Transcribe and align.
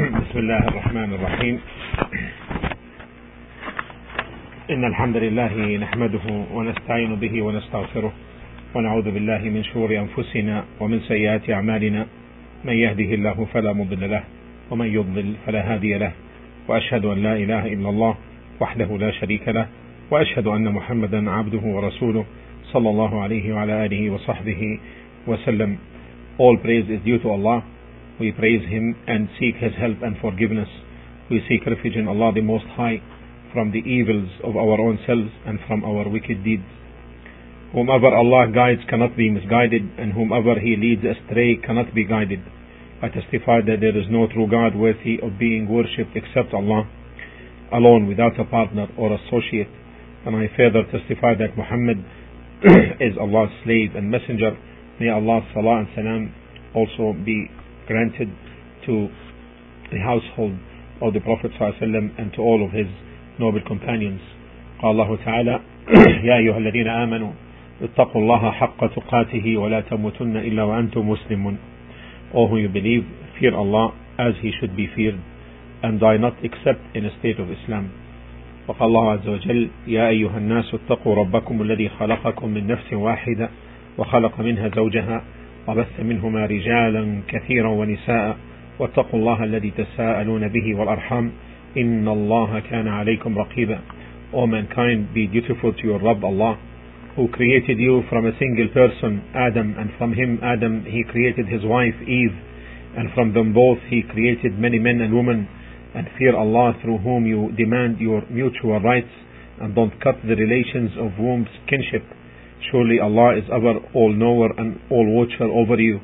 بسم 0.20 0.38
الله 0.38 0.58
الرحمن 0.58 1.14
الرحيم. 1.14 1.60
إن 4.70 4.84
الحمد 4.84 5.16
لله 5.16 5.76
نحمده 5.76 6.26
ونستعين 6.52 7.14
به 7.14 7.42
ونستغفره 7.42 8.12
ونعوذ 8.74 9.10
بالله 9.10 9.38
من 9.38 9.64
شرور 9.64 9.98
أنفسنا 9.98 10.64
ومن 10.80 11.00
سيئات 11.00 11.50
أعمالنا. 11.50 12.06
من 12.64 12.72
يهده 12.72 13.14
الله 13.14 13.46
فلا 13.54 13.72
مضل 13.72 14.10
له 14.10 14.22
ومن 14.70 14.86
يضلل 14.86 15.34
فلا 15.46 15.74
هادي 15.74 15.98
له. 15.98 16.12
وأشهد 16.68 17.04
أن 17.04 17.22
لا 17.22 17.36
إله 17.36 17.66
إلا 17.66 17.88
الله 17.88 18.14
وحده 18.60 18.96
لا 18.96 19.10
شريك 19.10 19.48
له. 19.48 19.66
وأشهد 20.10 20.46
أن 20.46 20.72
محمدا 20.72 21.30
عبده 21.30 21.64
ورسوله 21.64 22.24
صلى 22.72 22.90
الله 22.90 23.22
عليه 23.22 23.52
وعلى 23.54 23.86
آله 23.86 24.10
وصحبه 24.10 24.78
وسلم. 25.26 25.76
All 26.40 26.56
praise 26.56 26.88
is 26.88 27.04
due 27.04 27.18
to 27.18 27.28
Allah. 27.28 27.79
We 28.20 28.32
praise 28.32 28.68
Him 28.68 28.94
and 29.08 29.28
seek 29.40 29.56
His 29.56 29.72
help 29.80 30.02
and 30.02 30.14
forgiveness. 30.20 30.68
We 31.30 31.40
seek 31.48 31.64
refuge 31.64 31.96
in 31.96 32.06
Allah 32.06 32.32
the 32.34 32.42
Most 32.44 32.66
High 32.76 33.00
from 33.54 33.72
the 33.72 33.80
evils 33.80 34.28
of 34.44 34.56
our 34.56 34.76
own 34.76 35.00
selves 35.06 35.32
and 35.46 35.58
from 35.66 35.84
our 35.84 36.06
wicked 36.06 36.44
deeds. 36.44 36.68
Whomever 37.72 38.12
Allah 38.12 38.52
guides 38.52 38.82
cannot 38.90 39.16
be 39.16 39.30
misguided, 39.30 39.82
and 39.96 40.12
whomever 40.12 40.60
He 40.60 40.76
leads 40.76 41.00
astray 41.00 41.56
cannot 41.64 41.94
be 41.94 42.04
guided. 42.04 42.40
I 43.00 43.08
testify 43.08 43.64
that 43.64 43.80
there 43.80 43.96
is 43.96 44.10
no 44.10 44.28
true 44.28 44.50
God 44.50 44.76
worthy 44.76 45.16
of 45.22 45.38
being 45.38 45.64
worshipped 45.64 46.12
except 46.12 46.52
Allah, 46.52 46.84
alone 47.72 48.06
without 48.06 48.38
a 48.38 48.44
partner 48.44 48.88
or 48.98 49.16
associate. 49.16 49.72
And 50.26 50.36
I 50.36 50.52
further 50.56 50.84
testify 50.92 51.40
that 51.40 51.56
Muhammad 51.56 52.04
is 53.00 53.16
Allah's 53.16 53.54
slave 53.64 53.96
and 53.96 54.10
messenger. 54.10 54.52
May 55.00 55.08
Allah's 55.08 55.48
salah 55.54 55.86
and 55.86 55.88
salam 55.96 56.34
also 56.74 57.16
be 57.24 57.48
granted 57.89 58.29
to 58.85 59.07
the 59.91 59.99
household 59.99 60.57
of 61.01 61.13
the 61.13 61.19
Prophet 61.19 61.51
ﷺ 61.59 62.17
and 62.17 62.33
to 62.33 62.41
all 62.41 62.63
of 62.65 62.71
his 62.71 62.87
noble 63.39 63.61
companions. 63.67 64.21
قال 64.81 64.91
الله 64.91 65.17
تعالى 65.25 65.59
يا 66.23 66.37
أيها 66.37 66.57
الذين 66.57 66.87
آمنوا 66.87 67.31
اتقوا 67.81 68.21
الله 68.21 68.51
حق 68.51 68.85
تقاته 68.95 69.57
ولا 69.57 69.81
تموتن 69.81 70.37
إلا 70.37 70.63
وأنتم 70.63 71.09
مسلمون 71.09 71.57
All 72.33 72.47
who 72.49 72.57
you 72.57 72.69
believe, 72.69 73.05
fear 73.39 73.55
Allah 73.55 73.93
as 74.17 74.33
he 74.41 74.51
should 74.59 74.75
be 74.75 74.87
feared 74.95 75.19
and 75.83 75.99
die 75.99 76.17
not 76.17 76.33
except 76.43 76.81
in 76.95 77.05
a 77.05 77.19
state 77.19 77.39
of 77.39 77.49
Islam. 77.51 77.89
وقال 78.67 78.87
الله 78.87 79.11
عز 79.11 79.27
وجل 79.27 79.69
يا 79.87 80.09
أيها 80.09 80.37
الناس 80.37 80.73
اتقوا 80.73 81.15
ربكم 81.15 81.61
الذي 81.61 81.89
خلقكم 81.89 82.49
من 82.49 82.67
نفس 82.67 82.93
واحدة 82.93 83.49
وخلق 83.97 84.39
منها 84.41 84.69
زوجها 84.75 85.23
وبث 85.68 86.00
منهما 86.00 86.46
رجالا 86.46 87.20
كثيرا 87.28 87.68
ونساء 87.68 88.36
واتقوا 88.78 89.20
الله 89.20 89.44
الذي 89.44 89.70
تساءلون 89.70 90.48
به 90.48 90.74
والأرحام 90.74 91.32
إن 91.76 92.08
الله 92.08 92.60
كان 92.70 92.88
عليكم 92.88 93.38
رقيبا 93.38 93.78
O 94.32 94.46
mankind 94.46 95.12
be 95.12 95.26
dutiful 95.26 95.72
to 95.72 95.82
your 95.84 95.98
Rabb 95.98 96.24
Allah 96.24 96.56
who 97.16 97.26
created 97.28 97.78
you 97.78 98.02
from 98.08 98.26
a 98.26 98.38
single 98.38 98.68
person 98.68 99.22
Adam 99.34 99.74
and 99.76 99.90
from 99.98 100.12
him 100.12 100.38
Adam 100.42 100.84
he 100.84 101.02
created 101.10 101.46
his 101.48 101.64
wife 101.64 101.98
Eve 102.06 102.36
and 102.96 103.10
from 103.14 103.34
them 103.34 103.52
both 103.52 103.78
he 103.88 104.02
created 104.02 104.58
many 104.58 104.78
men 104.78 105.00
and 105.00 105.14
women 105.14 105.48
and 105.94 106.06
fear 106.16 106.36
Allah 106.36 106.74
through 106.80 106.98
whom 106.98 107.26
you 107.26 107.50
demand 107.58 107.98
your 107.98 108.22
mutual 108.30 108.80
rights 108.80 109.10
and 109.60 109.74
don't 109.74 110.00
cut 110.00 110.16
the 110.22 110.36
relations 110.36 110.90
of 110.96 111.18
womb's 111.18 111.50
kinship 111.68 112.04
Surely 112.71 112.99
Allah 112.99 113.37
is 113.37 113.43
ever 113.51 113.79
all 113.93 114.11
knower 114.13 114.49
and 114.57 114.79
all 114.89 115.05
watcher 115.05 115.45
over 115.45 115.79
you. 115.79 115.99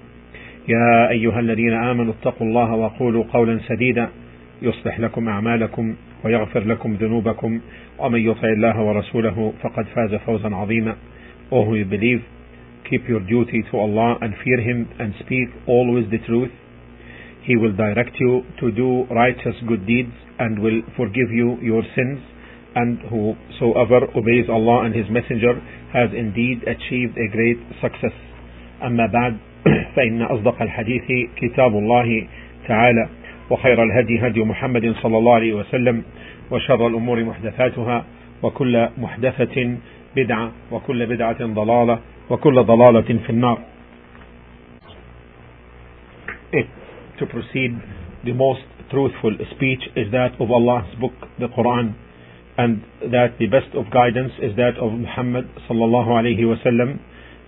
يا 0.68 1.10
أيها 1.10 1.40
الذين 1.40 1.74
آمنوا 1.74 2.14
اتقوا 2.14 2.48
الله 2.48 2.76
وقولوا 2.76 3.24
قولا 3.34 3.60
سديدا 3.68 4.10
يصلح 4.62 5.00
لكم 5.00 5.30
أعمالكم 5.30 5.96
ويغفر 6.24 6.64
لكم 6.64 6.94
ذنوبكم 6.94 7.62
ومن 8.00 8.20
يطع 8.20 8.48
الله 8.48 8.82
ورسوله 8.82 9.54
فقد 9.64 9.86
فاز 9.86 10.16
فوزا 10.16 10.56
عظيما. 10.56 10.96
O 11.52 11.66
who 11.66 11.76
you 11.76 11.86
believe, 11.86 12.22
keep 12.90 13.10
your 13.10 13.20
duty 13.22 13.64
to 13.72 13.78
Allah 13.78 14.18
and 14.22 14.34
fear 14.44 14.62
Him 14.62 14.88
and 15.00 15.14
speak 15.20 15.50
always 15.68 16.06
the 16.12 16.20
truth. 16.20 16.52
He 17.44 17.56
will 17.58 17.76
direct 17.76 18.20
you 18.20 18.44
to 18.60 18.72
do 18.72 19.06
righteous 19.10 19.56
good 19.68 19.88
deeds 19.88 20.14
and 20.40 20.60
will 20.60 20.82
forgive 20.96 21.32
you 21.32 21.58
your 21.62 21.84
sins 21.96 22.20
And 22.77 23.01
whosoever 23.09 24.05
obeys 24.15 24.47
Allah 24.53 24.85
and 24.85 24.95
His 24.95 25.09
Messenger 25.09 25.55
has 25.97 26.13
indeed 26.13 26.61
achieved 26.69 27.17
a 27.17 27.29
great 27.33 27.59
success. 27.81 28.13
أما 28.83 29.07
بعد 29.07 29.37
فإن 29.97 30.23
أصدق 30.23 30.63
الحديث 30.63 31.03
كتاب 31.37 31.73
الله 31.73 32.27
تعالى 32.69 33.09
وخير 33.51 33.83
الهدي 33.83 34.27
هدي 34.27 34.41
محمد 34.45 34.95
صلى 35.03 35.19
الله 35.19 35.35
عليه 35.35 35.55
وسلم 35.55 36.03
وشر 36.51 36.87
الأمور 36.87 37.25
محدثاتها 37.25 38.05
وكل 38.43 38.89
محدثة 38.99 39.77
بدعة 40.17 40.53
وكل 40.73 41.07
بدعة 41.07 41.47
ضلالة 41.47 41.99
وكل 42.31 42.63
ضلالة 42.63 43.19
في 43.27 43.31
النار. 43.31 43.59
It, 46.53 46.67
to 47.19 47.27
proceed, 47.27 47.73
the 48.25 48.33
most 48.33 48.63
truthful 48.91 49.35
speech 49.57 49.83
is 49.97 50.13
that 50.13 50.41
of 50.41 50.51
Allah's 50.51 50.95
book, 51.01 51.15
the 51.41 51.49
Quran, 51.49 51.95
and 52.59 52.83
that 53.13 53.37
the 53.39 53.47
best 53.47 53.75
of 53.77 53.93
guidance 53.93 54.33
is 54.41 54.57
that 54.57 54.81
of 54.81 54.93
Muhammad 54.93 55.45
sallallahu 55.69 56.09
alayhi 56.09 56.41
wasallam, 56.41 56.99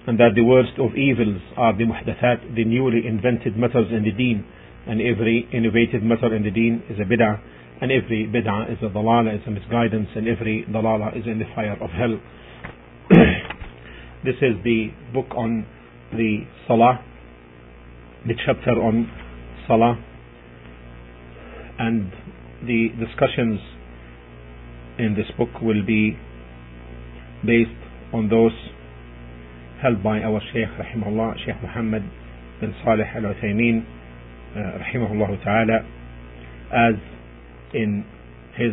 and 0.06 0.18
that 0.20 0.32
the 0.34 0.44
worst 0.44 0.76
of 0.78 0.96
evils 0.96 1.40
are 1.56 1.76
the 1.76 1.84
muhdathat, 1.84 2.54
the 2.54 2.64
newly 2.64 3.06
invented 3.06 3.56
matters 3.56 3.88
in 3.90 4.04
the 4.04 4.12
deen, 4.12 4.44
and 4.86 5.00
every 5.00 5.48
innovative 5.52 6.02
matter 6.02 6.34
in 6.34 6.42
the 6.42 6.50
deen 6.50 6.82
is 6.90 6.98
a 7.00 7.04
bid'ah, 7.04 7.40
and 7.80 7.92
every 7.92 8.26
bid'ah 8.26 8.72
is 8.72 8.78
a 8.82 8.88
dalala, 8.88 9.34
is 9.34 9.42
a 9.46 9.50
misguidance, 9.50 10.08
and 10.14 10.28
every 10.28 10.64
dalala 10.68 11.16
is 11.16 11.24
in 11.26 11.38
the 11.38 11.44
fire 11.54 11.76
of 11.82 11.90
hell. 11.90 12.20
this 14.24 14.36
is 14.42 14.56
the 14.64 14.88
book 15.12 15.28
on 15.36 15.66
the 16.12 16.44
salah, 16.66 17.04
the 18.26 18.34
chapter 18.44 18.72
on 18.80 19.10
salah, 19.66 19.96
and 21.78 22.12
the 22.66 22.88
discussions 22.98 23.60
in 24.98 25.14
this 25.14 25.26
book 25.38 25.48
will 25.62 25.84
be 25.86 26.16
based 27.46 27.70
on 28.12 28.28
those 28.28 28.52
held 29.80 30.02
by 30.02 30.18
our 30.20 30.40
Shaykh 30.52 30.68
rahimahullah, 30.74 31.38
Shaykh 31.46 31.62
Muhammad 31.62 32.02
bin 32.60 32.74
Salih 32.84 33.06
al 33.14 33.22
Uthaymeen 33.32 33.86
uh, 34.56 34.58
rahimahullah 34.82 35.44
ta'ala 35.44 35.78
as 36.72 36.98
in 37.74 38.04
his 38.56 38.72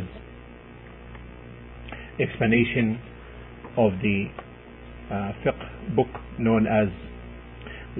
explanation 2.19 2.99
of 3.77 3.91
the 4.01 4.25
uh, 5.11 5.31
fiqh 5.45 5.95
book 5.95 6.07
known 6.39 6.65
as 6.65 6.89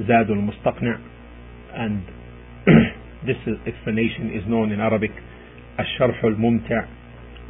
Zadul 0.07 0.41
Mustaqni' 0.41 0.97
and 1.75 2.03
this 3.27 3.37
explanation 3.67 4.31
is 4.33 4.43
known 4.49 4.71
in 4.71 4.79
Arabic 4.79 5.11
as 5.77 5.85
Sharh 5.99 6.23
al-Mumti' 6.23 6.94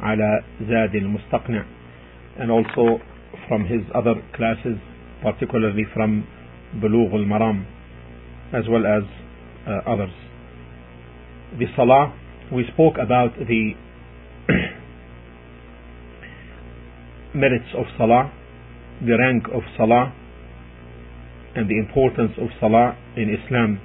على 0.01 0.43
زاد 0.61 0.95
المستقنع 0.95 1.63
and 2.39 2.49
also 2.51 2.99
from 3.47 3.65
his 3.65 3.81
other 3.93 4.15
classes 4.33 4.77
particularly 5.23 5.85
from 5.93 6.21
بلوغ 6.81 7.15
المرام 7.15 7.63
as 8.53 8.67
well 8.67 8.85
as 8.85 9.03
uh, 9.67 9.91
others 9.91 10.13
the 11.59 11.67
salah 11.75 12.13
we 12.51 12.63
spoke 12.73 12.97
about 12.97 13.31
the 13.47 13.73
merits 17.33 17.71
of 17.77 17.85
salah 17.97 18.31
the 19.05 19.17
rank 19.17 19.47
of 19.53 19.63
salah 19.77 20.13
and 21.55 21.69
the 21.69 21.77
importance 21.77 22.31
of 22.37 22.47
salah 22.59 22.95
in 23.15 23.29
Islam 23.29 23.79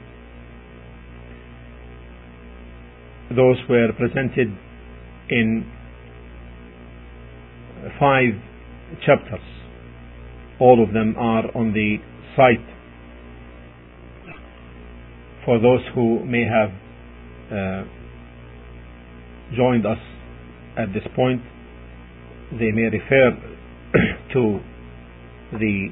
those 3.30 3.58
were 3.68 3.92
presented 3.98 4.48
in 5.30 5.66
five 8.01 8.33
chapters. 9.05 9.45
All 10.59 10.83
of 10.83 10.91
them 10.91 11.13
are 11.19 11.45
on 11.55 11.71
the 11.71 11.97
site 12.35 12.65
for 15.45 15.59
those 15.59 15.81
who 15.93 16.25
may 16.25 16.43
have 16.45 16.71
uh, 17.51 17.83
joined 19.55 19.85
us 19.85 19.99
at 20.77 20.93
this 20.93 21.03
point. 21.15 21.43
They 22.51 22.71
may 22.71 22.89
refer 22.89 23.37
to 24.33 24.59
the 25.53 25.89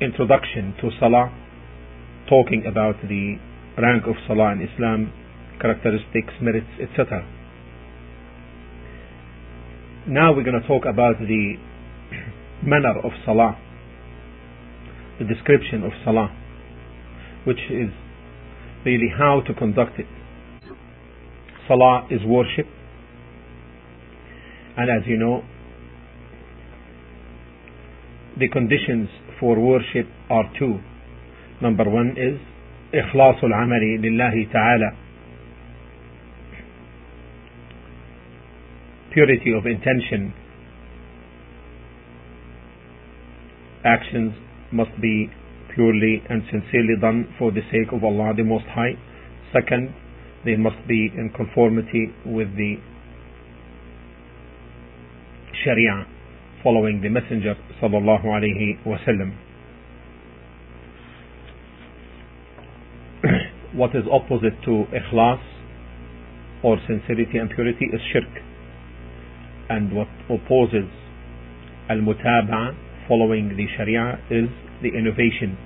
introduction 0.00 0.74
to 0.80 0.90
Salah, 1.00 1.34
talking 2.28 2.64
about 2.70 2.94
the 3.02 3.38
rank 3.82 4.04
of 4.06 4.14
Salah 4.28 4.52
in 4.52 4.68
Islam, 4.72 5.12
characteristics, 5.60 6.32
merits, 6.40 6.70
etc. 6.80 7.26
Now 10.07 10.33
we're 10.33 10.43
going 10.43 10.59
to 10.61 10.67
talk 10.67 10.83
about 10.85 11.19
the 11.19 11.55
manner 12.63 12.99
of 13.03 13.11
Salah, 13.25 13.57
the 15.19 15.25
description 15.25 15.83
of 15.83 15.91
Salah, 16.03 16.35
which 17.45 17.59
is 17.69 17.89
really 18.85 19.09
how 19.17 19.41
to 19.45 19.53
conduct 19.53 19.99
it. 19.99 20.07
Salah 21.67 22.07
is 22.09 22.21
worship. 22.25 22.65
And 24.77 24.89
as 24.89 25.07
you 25.07 25.17
know, 25.17 25.43
the 28.39 28.47
conditions 28.47 29.09
for 29.39 29.59
worship 29.59 30.07
are 30.29 30.51
two. 30.57 30.79
Number 31.61 31.89
one 31.89 32.15
is 32.17 32.39
إخلاص 32.93 33.43
العمل 33.43 34.01
لله 34.01 34.47
تعالى 34.53 34.93
purity 39.14 39.52
of 39.56 39.64
intention. 39.64 40.34
Actions 43.84 44.34
must 44.72 44.90
be 45.00 45.30
purely 45.72 46.22
and 46.28 46.42
sincerely 46.50 46.96
done 47.00 47.32
for 47.38 47.52
the 47.52 47.60
sake 47.70 47.92
of 47.92 48.02
Allah 48.02 48.32
the 48.36 48.42
Most 48.42 48.64
High. 48.74 48.98
Second 49.52 49.94
they 50.44 50.56
must 50.56 50.76
be 50.88 51.10
in 51.16 51.30
conformity 51.34 52.08
with 52.26 52.48
the 52.56 52.76
Sharia 55.64 56.06
following 56.62 57.00
the 57.00 57.08
Messenger 57.08 57.54
sallallahu 57.80 58.24
alaihi 58.24 58.82
wasallam 58.84 59.36
what 63.74 63.90
is 63.94 64.04
opposite 64.10 64.60
to 64.64 64.84
ikhlas 64.92 65.40
or 66.62 66.78
sincerity 66.86 67.38
and 67.38 67.50
purity 67.50 67.86
is 67.92 68.00
shirk 68.12 68.42
and 69.74 69.94
what 69.94 70.08
opposes 70.30 70.88
al-mutaba'a 71.90 72.74
following 73.08 73.48
the 73.56 73.66
sharia 73.76 74.18
is 74.30 74.48
the 74.82 74.90
innovation. 74.96 75.58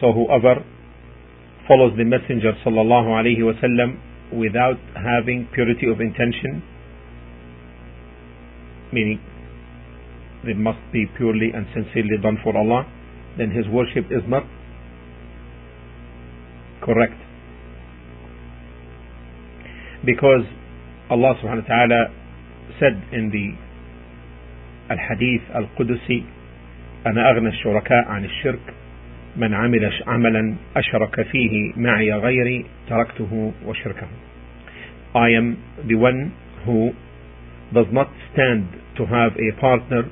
So 0.00 0.12
whoever 0.12 0.62
follows 1.66 1.92
the 1.96 2.04
messenger 2.04 2.52
sallallahu 2.64 3.08
alaihi 3.18 3.40
wasallam 3.40 3.98
without 4.32 4.78
having 4.94 5.48
purity 5.54 5.88
of 5.90 6.00
intention 6.00 6.62
meaning 8.92 9.20
it 10.44 10.56
must 10.56 10.78
be 10.92 11.04
purely 11.16 11.50
and 11.52 11.66
sincerely 11.74 12.16
done 12.22 12.38
for 12.42 12.56
Allah 12.56 12.84
then 13.38 13.50
his 13.50 13.66
worship 13.68 14.06
is 14.10 14.22
not 14.26 14.44
correct. 16.82 17.14
Because 20.04 20.44
Allah 21.10 21.34
subhanahu 21.42 21.62
wa 21.62 21.68
ta'ala 21.68 22.00
said 22.79 23.01
in 23.11 23.29
the 23.29 23.53
الحديث 24.91 25.41
القدسي 25.55 26.23
أنا 27.07 27.31
أغنى 27.31 27.49
الشركاء 27.49 28.05
عن 28.07 28.25
الشرك 28.25 28.73
من 29.37 29.53
عمل 29.53 29.91
عملا 30.07 30.55
أشرك 30.75 31.21
فيه 31.21 31.73
معي 31.77 32.13
غيري 32.13 32.65
تركته 32.89 33.51
وشركه 33.65 34.07
I 35.15 35.29
am 35.29 35.57
the 35.87 35.95
one 35.95 36.33
who 36.65 36.91
does 37.73 37.87
not 37.91 38.09
stand 38.31 38.65
to 38.97 39.05
have 39.05 39.31
a 39.37 39.61
partner 39.61 40.03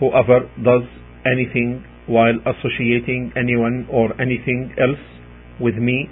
whoever 0.00 0.48
does 0.62 0.82
anything 1.24 1.84
while 2.06 2.34
associating 2.44 3.32
anyone 3.36 3.86
or 3.90 4.20
anything 4.20 4.74
else 4.78 4.98
with 5.60 5.76
me, 5.76 6.08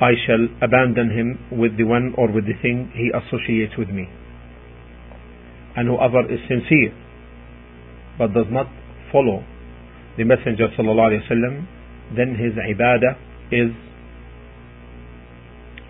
I 0.00 0.12
shall 0.26 0.48
abandon 0.60 1.10
him 1.10 1.38
with 1.56 1.76
the 1.76 1.84
one 1.84 2.14
or 2.18 2.30
with 2.30 2.46
the 2.46 2.58
thing 2.60 2.90
he 2.94 3.12
associates 3.14 3.74
with 3.78 3.88
me. 3.88 4.08
And 5.78 5.88
whoever 5.88 6.22
is 6.32 6.40
sincere 6.48 6.94
but 8.18 8.32
does 8.32 8.46
not 8.50 8.66
follow 9.10 9.42
the 10.16 10.24
Messenger 10.24 10.68
sallallahu 10.78 11.66
then 12.16 12.36
his 12.36 12.52
ibadah 12.54 13.16
is 13.50 13.74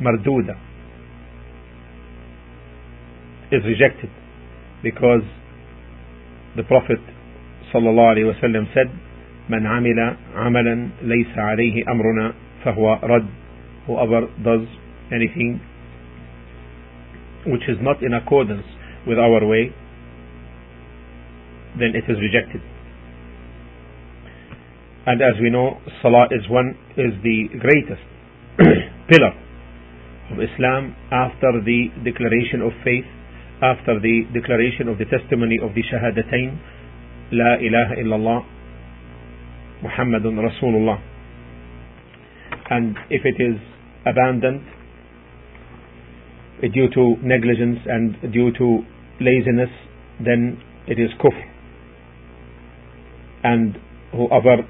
marduda, 0.01 0.57
is 3.53 3.63
rejected 3.65 4.11
because 4.83 5.23
the 6.57 6.63
Prophet 6.63 6.99
sallallahu 7.73 8.75
said 8.75 8.89
من 9.51 9.67
عمل 9.67 10.17
عملا 10.37 10.89
ليس 11.03 11.39
عليه 11.39 11.85
أمرنا 11.89 12.33
فهو 12.65 12.99
رد 13.03 13.27
whoever 13.87 14.27
does 14.43 14.67
anything 15.13 15.61
which 17.47 17.69
is 17.69 17.77
not 17.83 18.03
in 18.03 18.15
accordance 18.15 18.65
with 19.07 19.19
our 19.19 19.45
way 19.45 19.71
then 21.78 21.94
it 21.94 22.06
is 22.10 22.18
rejected 22.18 22.62
and 25.06 25.22
as 25.22 25.36
we 25.42 25.50
know 25.50 25.78
salah 26.02 26.26
is 26.32 26.48
one 26.50 26.74
is 26.98 27.14
the 27.22 27.48
greatest 27.60 28.04
pillar 29.10 29.34
of 30.32 30.38
Islam 30.40 30.96
after 31.12 31.62
the 31.66 31.90
declaration 32.04 32.62
of 32.62 32.72
faith 32.84 33.06
after 33.62 34.00
the 34.00 34.24
declaration 34.34 34.88
of 34.88 34.98
the 34.98 35.06
testimony 35.06 35.58
of 35.62 35.76
the 35.76 35.84
shahadatain 35.84 36.58
la 37.32 37.58
ilaha 37.60 37.96
illallah 38.00 38.60
Muhammadun 39.84 40.36
Rasulullah. 40.36 41.00
And 42.70 42.98
if 43.10 43.22
it 43.26 43.42
is 43.42 43.60
abandoned 44.06 44.62
due 46.74 46.90
to 46.94 47.16
negligence 47.24 47.80
and 47.86 48.34
due 48.34 48.52
to 48.58 48.84
laziness, 49.22 49.70
then 50.20 50.62
it 50.88 51.00
is 51.00 51.10
kufr. 51.20 51.59
And 53.44 53.78
whoever 54.12 54.68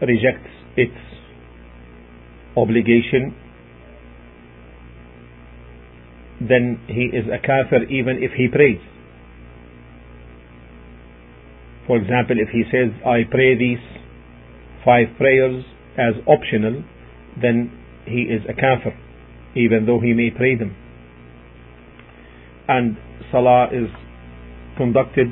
rejects 0.00 0.50
its 0.76 0.96
obligation, 2.56 3.34
then 6.40 6.80
he 6.86 7.10
is 7.16 7.26
a 7.26 7.38
kafir 7.38 7.84
even 7.84 8.22
if 8.22 8.32
he 8.36 8.48
prays. 8.48 8.80
For 11.86 11.96
example, 11.96 12.36
if 12.38 12.48
he 12.50 12.64
says, 12.70 12.90
I 13.06 13.22
pray 13.30 13.56
these 13.56 13.78
five 14.84 15.08
prayers 15.16 15.64
as 15.96 16.14
optional, 16.26 16.84
then 17.40 17.72
he 18.04 18.22
is 18.22 18.42
a 18.48 18.52
kafir, 18.52 18.96
even 19.56 19.86
though 19.86 20.00
he 20.00 20.12
may 20.12 20.30
pray 20.30 20.54
them. 20.54 20.76
And 22.68 22.96
salah 23.32 23.68
is 23.72 23.88
conducted 24.76 25.28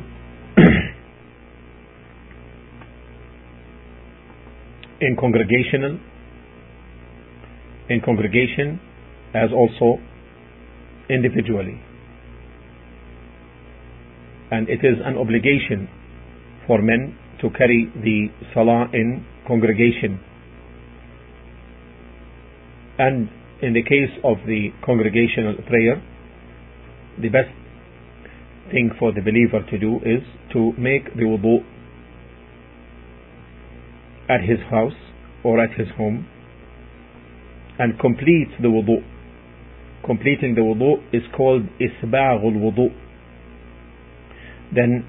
in 5.01 5.17
congregational, 5.17 5.99
in 7.89 8.01
congregation 8.01 8.81
as 9.35 9.51
also 9.53 10.01
individually. 11.11 11.81
And 14.51 14.69
it 14.69 14.81
is 14.85 14.97
an 15.05 15.19
obligation 15.19 15.89
for 16.67 16.81
men 16.81 17.19
to 17.41 17.51
carry 17.51 17.93
the 17.95 18.29
salah 18.55 18.87
in 18.93 19.25
congregation. 19.47 20.21
And 22.99 23.29
in 23.63 23.75
the 23.75 23.83
case 23.83 24.13
of 24.25 24.39
the 24.47 24.71
congregational 24.85 25.57
prayer, 25.69 26.03
the 27.21 27.29
best 27.29 27.53
thing 28.71 28.91
for 28.99 29.13
the 29.13 29.21
believer 29.21 29.65
to 29.71 29.79
do 29.79 29.97
is 30.05 30.23
to 30.53 30.73
make 30.79 31.15
the 31.15 31.23
wudu 31.23 31.76
at 34.29 34.41
his 34.41 34.59
house 34.71 34.99
or 35.45 35.63
at 35.63 35.79
his 35.79 35.89
home 35.97 36.27
and 37.79 37.99
completes 38.01 38.53
the 38.61 38.69
wudu. 38.69 39.03
Completing 40.05 40.55
the 40.55 40.63
wudu 40.63 41.03
is 41.13 41.23
called 41.37 41.63
isba'ul 41.81 42.57
wudu. 42.57 42.89
Then 44.75 45.07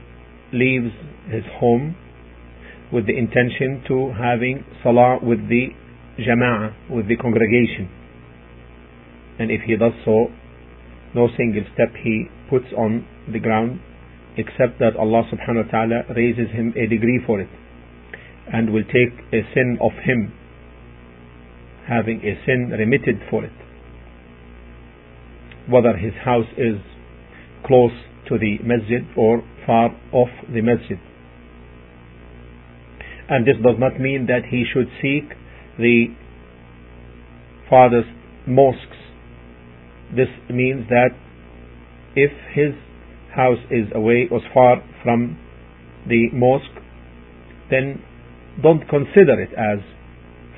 leaves 0.53 0.93
his 1.29 1.43
home 1.59 1.95
with 2.91 3.05
the 3.07 3.17
intention 3.17 3.83
to 3.87 4.13
having 4.17 4.63
salah 4.83 5.19
with 5.21 5.39
the 5.49 5.69
jama'ah, 6.19 6.89
with 6.89 7.07
the 7.07 7.17
congregation. 7.17 7.89
And 9.39 9.51
if 9.51 9.61
he 9.65 9.75
does 9.75 9.93
so, 10.05 10.27
no 11.13 11.27
single 11.37 11.63
step 11.73 11.93
he 12.03 12.25
puts 12.49 12.65
on 12.77 13.05
the 13.31 13.39
ground 13.39 13.79
except 14.37 14.79
that 14.79 14.95
Allah 14.95 15.23
subhanahu 15.33 15.65
wa 15.65 15.71
ta'ala 15.71 16.01
raises 16.15 16.49
him 16.51 16.73
a 16.77 16.87
degree 16.87 17.19
for 17.25 17.41
it 17.41 17.49
and 18.53 18.71
will 18.71 18.83
take 18.83 19.19
a 19.33 19.41
sin 19.53 19.77
of 19.81 19.91
him 20.03 20.33
having 21.87 22.19
a 22.19 22.35
sin 22.45 22.69
remitted 22.77 23.19
for 23.29 23.43
it 23.43 23.51
whether 25.67 25.95
his 25.97 26.13
house 26.23 26.47
is 26.57 26.79
close 27.65 27.91
to 28.27 28.37
the 28.37 28.57
masjid 28.63 29.03
or 29.17 29.43
far 29.65 29.89
off 30.11 30.29
the 30.53 30.61
masjid. 30.61 30.97
And 33.29 33.45
this 33.45 33.55
does 33.61 33.75
not 33.77 33.99
mean 33.99 34.27
that 34.27 34.47
he 34.49 34.63
should 34.71 34.87
seek 35.01 35.29
the 35.77 36.07
farthest 37.69 38.07
mosques. 38.47 38.97
This 40.15 40.29
means 40.49 40.87
that 40.87 41.09
if 42.15 42.31
his 42.53 42.73
house 43.35 43.59
is 43.69 43.87
away 43.93 44.27
or 44.31 44.39
far 44.53 44.77
from 45.03 45.37
the 46.07 46.29
mosque, 46.31 46.81
then 47.69 48.01
don't 48.61 48.81
consider 48.89 49.39
it 49.41 49.51
as 49.53 49.79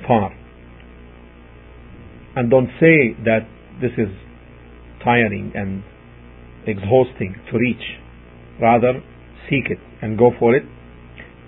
far. 0.06 0.32
And 2.36 2.50
don't 2.50 2.68
say 2.80 3.14
that 3.24 3.46
this 3.80 3.92
is 3.98 4.08
tiring 5.04 5.52
and 5.54 5.82
exhausting 6.66 7.34
to 7.50 7.58
reach. 7.58 7.98
Rather, 8.60 9.02
seek 9.48 9.70
it 9.70 9.78
and 10.02 10.18
go 10.18 10.30
for 10.38 10.54
it. 10.54 10.64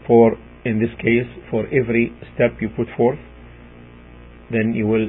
For, 0.06 0.36
in 0.64 0.80
this 0.80 0.90
case, 0.98 1.28
for 1.50 1.66
every 1.66 2.12
step 2.34 2.60
you 2.60 2.68
put 2.68 2.88
forth, 2.96 3.18
then 4.50 4.74
you 4.74 4.86
will 4.86 5.08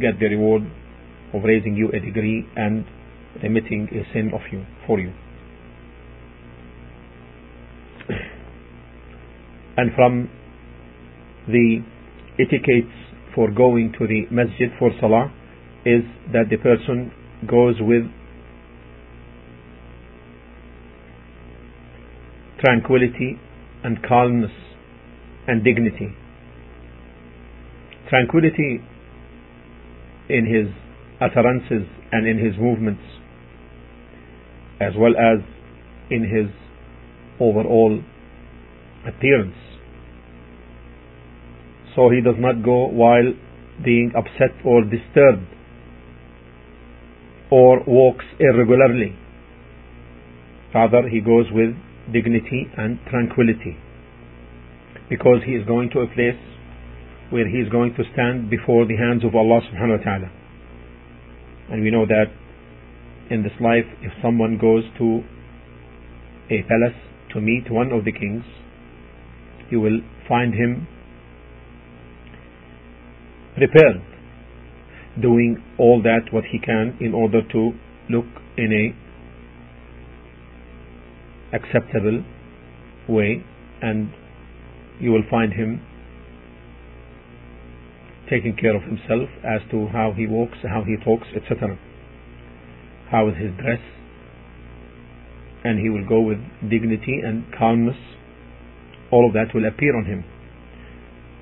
get 0.00 0.20
the 0.20 0.26
reward 0.26 0.62
of 1.32 1.42
raising 1.44 1.74
you 1.74 1.88
a 1.88 2.00
degree 2.00 2.46
and 2.56 2.84
remitting 3.42 3.88
a 3.92 4.12
sin 4.12 4.30
of 4.34 4.40
you 4.52 4.64
for 4.86 5.00
you. 5.00 5.12
and 9.76 9.90
from 9.94 10.28
the 11.46 11.82
etiquettes 12.38 12.94
for 13.34 13.50
going 13.50 13.92
to 13.98 14.06
the 14.06 14.26
masjid 14.30 14.70
for 14.78 14.90
salah 15.00 15.32
is 15.84 16.02
that 16.32 16.44
the 16.50 16.56
person 16.56 17.12
goes 17.46 17.76
with 17.80 18.04
tranquility 22.60 23.38
and 23.82 24.02
calmness 24.06 24.50
and 25.46 25.64
dignity. 25.64 26.14
Tranquility 28.08 28.80
in 30.28 30.46
his 30.46 30.72
utterances 31.20 31.88
and 32.12 32.26
in 32.26 32.38
his 32.38 32.58
movements, 32.58 33.02
as 34.80 34.92
well 34.98 35.12
as 35.16 35.40
in 36.10 36.22
his 36.24 36.50
overall 37.40 38.00
appearance. 39.06 39.69
So 41.96 42.10
he 42.10 42.20
does 42.20 42.38
not 42.38 42.64
go 42.64 42.86
while 42.88 43.32
being 43.84 44.12
upset 44.16 44.54
or 44.64 44.82
disturbed 44.82 45.46
or 47.50 47.82
walks 47.86 48.24
irregularly. 48.38 49.16
Rather, 50.74 51.08
he 51.08 51.20
goes 51.20 51.46
with 51.50 51.74
dignity 52.12 52.66
and 52.76 52.98
tranquility 53.08 53.76
because 55.08 55.42
he 55.44 55.52
is 55.52 55.66
going 55.66 55.90
to 55.90 56.00
a 56.00 56.06
place 56.06 56.38
where 57.30 57.48
he 57.48 57.58
is 57.58 57.68
going 57.68 57.94
to 57.94 58.04
stand 58.12 58.50
before 58.50 58.86
the 58.86 58.96
hands 58.96 59.24
of 59.24 59.34
Allah 59.34 59.60
subhanahu 59.66 59.98
wa 59.98 60.04
ta'ala. 60.04 60.30
And 61.70 61.82
we 61.82 61.90
know 61.90 62.06
that 62.06 62.26
in 63.30 63.42
this 63.42 63.52
life, 63.60 63.86
if 64.02 64.12
someone 64.22 64.58
goes 64.58 64.84
to 64.98 65.22
a 66.50 66.62
palace 66.62 66.98
to 67.32 67.40
meet 67.40 67.70
one 67.70 67.92
of 67.92 68.04
the 68.04 68.12
kings, 68.12 68.44
you 69.70 69.80
will 69.80 70.00
find 70.28 70.54
him 70.54 70.86
prepared, 73.60 74.00
doing 75.20 75.62
all 75.78 76.00
that 76.02 76.32
what 76.32 76.44
he 76.50 76.58
can 76.58 76.96
in 76.98 77.12
order 77.12 77.42
to 77.52 77.72
look 78.08 78.24
in 78.56 78.72
a 78.72 78.86
acceptable 81.54 82.24
way 83.08 83.44
and 83.82 84.10
you 84.98 85.10
will 85.12 85.24
find 85.28 85.52
him 85.52 85.84
taking 88.30 88.56
care 88.56 88.74
of 88.76 88.82
himself 88.82 89.28
as 89.44 89.60
to 89.70 89.88
how 89.88 90.12
he 90.16 90.26
walks, 90.26 90.56
how 90.62 90.82
he 90.84 90.96
talks, 91.04 91.26
etc. 91.36 91.76
How 93.10 93.28
is 93.28 93.34
his 93.36 93.50
dress 93.60 93.82
and 95.64 95.78
he 95.78 95.90
will 95.90 96.06
go 96.08 96.20
with 96.20 96.38
dignity 96.70 97.20
and 97.22 97.44
calmness 97.58 97.96
all 99.10 99.26
of 99.26 99.34
that 99.34 99.52
will 99.54 99.66
appear 99.66 99.96
on 99.96 100.06
him. 100.06 100.24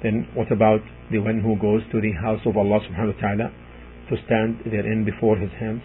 Then 0.02 0.26
what 0.34 0.50
about 0.50 0.80
the 1.11 1.19
one 1.19 1.41
who 1.41 1.55
goes 1.57 1.81
to 1.91 2.01
the 2.01 2.11
house 2.13 2.41
of 2.45 2.57
Allah 2.57 2.79
subhanahu 2.79 3.15
wa 3.15 3.21
ta'ala 3.21 3.47
to 4.09 4.15
stand 4.25 4.59
therein 4.65 5.05
before 5.05 5.37
his 5.37 5.51
hands? 5.59 5.81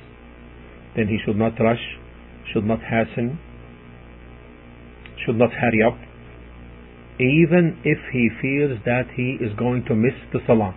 Then 0.97 1.09
he 1.09 1.19
should 1.25 1.37
not 1.37 1.59
rush, 1.61 1.83
should 2.52 2.64
not 2.64 2.81
hasten, 2.81 3.38
should 5.25 5.37
not 5.37 5.50
hurry 5.52 5.83
up, 5.83 5.99
even 7.21 7.78
if 7.85 7.99
he 8.12 8.31
fears 8.40 8.78
that 8.85 9.11
he 9.17 9.38
is 9.40 9.52
going 9.59 9.85
to 9.87 9.95
miss 9.95 10.14
the 10.33 10.38
salah. 10.47 10.75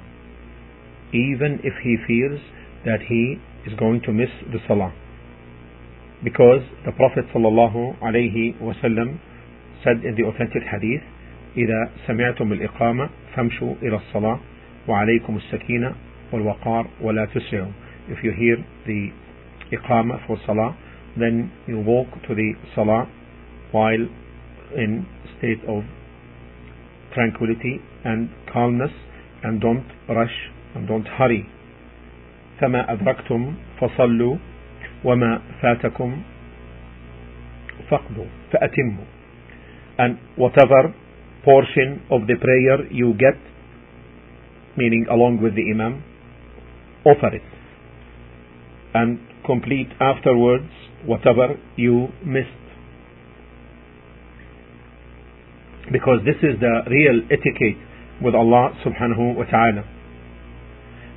Even 1.14 1.60
if 1.64 1.74
he 1.84 1.98
fears 2.08 2.40
that 2.86 3.02
he 3.08 3.38
is 3.66 3.78
going 3.78 4.02
to 4.02 4.12
miss 4.12 4.30
the 4.52 4.60
salah. 4.68 4.94
Because 6.24 6.62
the 6.86 6.92
Prophet 6.92 7.26
sallallahu 7.34 8.00
alayhi 8.02 8.60
wasallam 8.62 9.20
said 9.84 10.06
in 10.06 10.16
the 10.16 10.24
authentic 10.24 10.64
hadith 10.64 11.02
إذا 11.58 11.90
سمعتم 12.08 12.54
الإقامة 12.54 13.10
فامشوا 13.37 13.75
إلى 13.83 13.97
الصلاة 13.97 14.41
وعليكم 14.89 15.37
السكينة 15.37 15.95
والوقار 16.33 16.87
ولا 17.01 17.25
تسرعوا 17.25 17.73
if 18.09 18.25
you 18.25 18.31
hear 18.33 18.57
the 18.87 19.11
إقامة 19.77 20.19
for 20.27 20.37
salah 20.47 20.75
then 21.17 21.51
you 21.67 21.79
walk 21.79 22.07
to 22.29 22.35
the 22.35 22.53
salah 22.75 23.07
while 23.73 24.07
in 24.77 25.07
state 25.39 25.61
of 25.69 25.83
tranquility 27.15 27.81
and 28.05 28.29
calmness 28.53 28.93
and 29.43 29.61
don't 29.61 29.87
rush 30.09 30.51
and 30.75 30.87
don't 30.89 31.09
hurry 31.19 31.45
فما 32.61 32.93
أدركتم 32.93 33.55
فصلوا 33.81 34.37
وما 35.05 35.41
فاتكم 35.63 36.23
فقدوا 37.91 38.25
فأتموا 38.53 39.05
and 39.99 40.17
whatever 40.37 40.93
portion 41.47 42.03
of 42.11 42.27
the 42.27 42.35
prayer 42.43 42.91
you 42.91 43.15
get, 43.15 43.39
meaning 44.77 45.07
along 45.09 45.41
with 45.41 45.55
the 45.55 45.63
Imam, 45.71 46.03
offer 47.07 47.35
it 47.37 47.43
and 48.93 49.21
complete 49.45 49.89
afterwards 50.01 50.69
whatever 51.05 51.55
you 51.77 52.09
missed. 52.25 52.49
Because 55.93 56.19
this 56.25 56.37
is 56.43 56.59
the 56.59 56.81
real 56.91 57.23
etiquette 57.31 57.79
with 58.21 58.35
Allah 58.35 58.75
subhanahu 58.85 59.37
wa 59.37 59.45
ta'ala. 59.45 59.85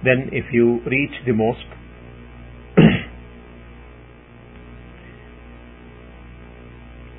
Then 0.04 0.30
if 0.32 0.54
you 0.54 0.80
reach 0.86 1.26
the 1.26 1.34
mosque, 1.34 1.60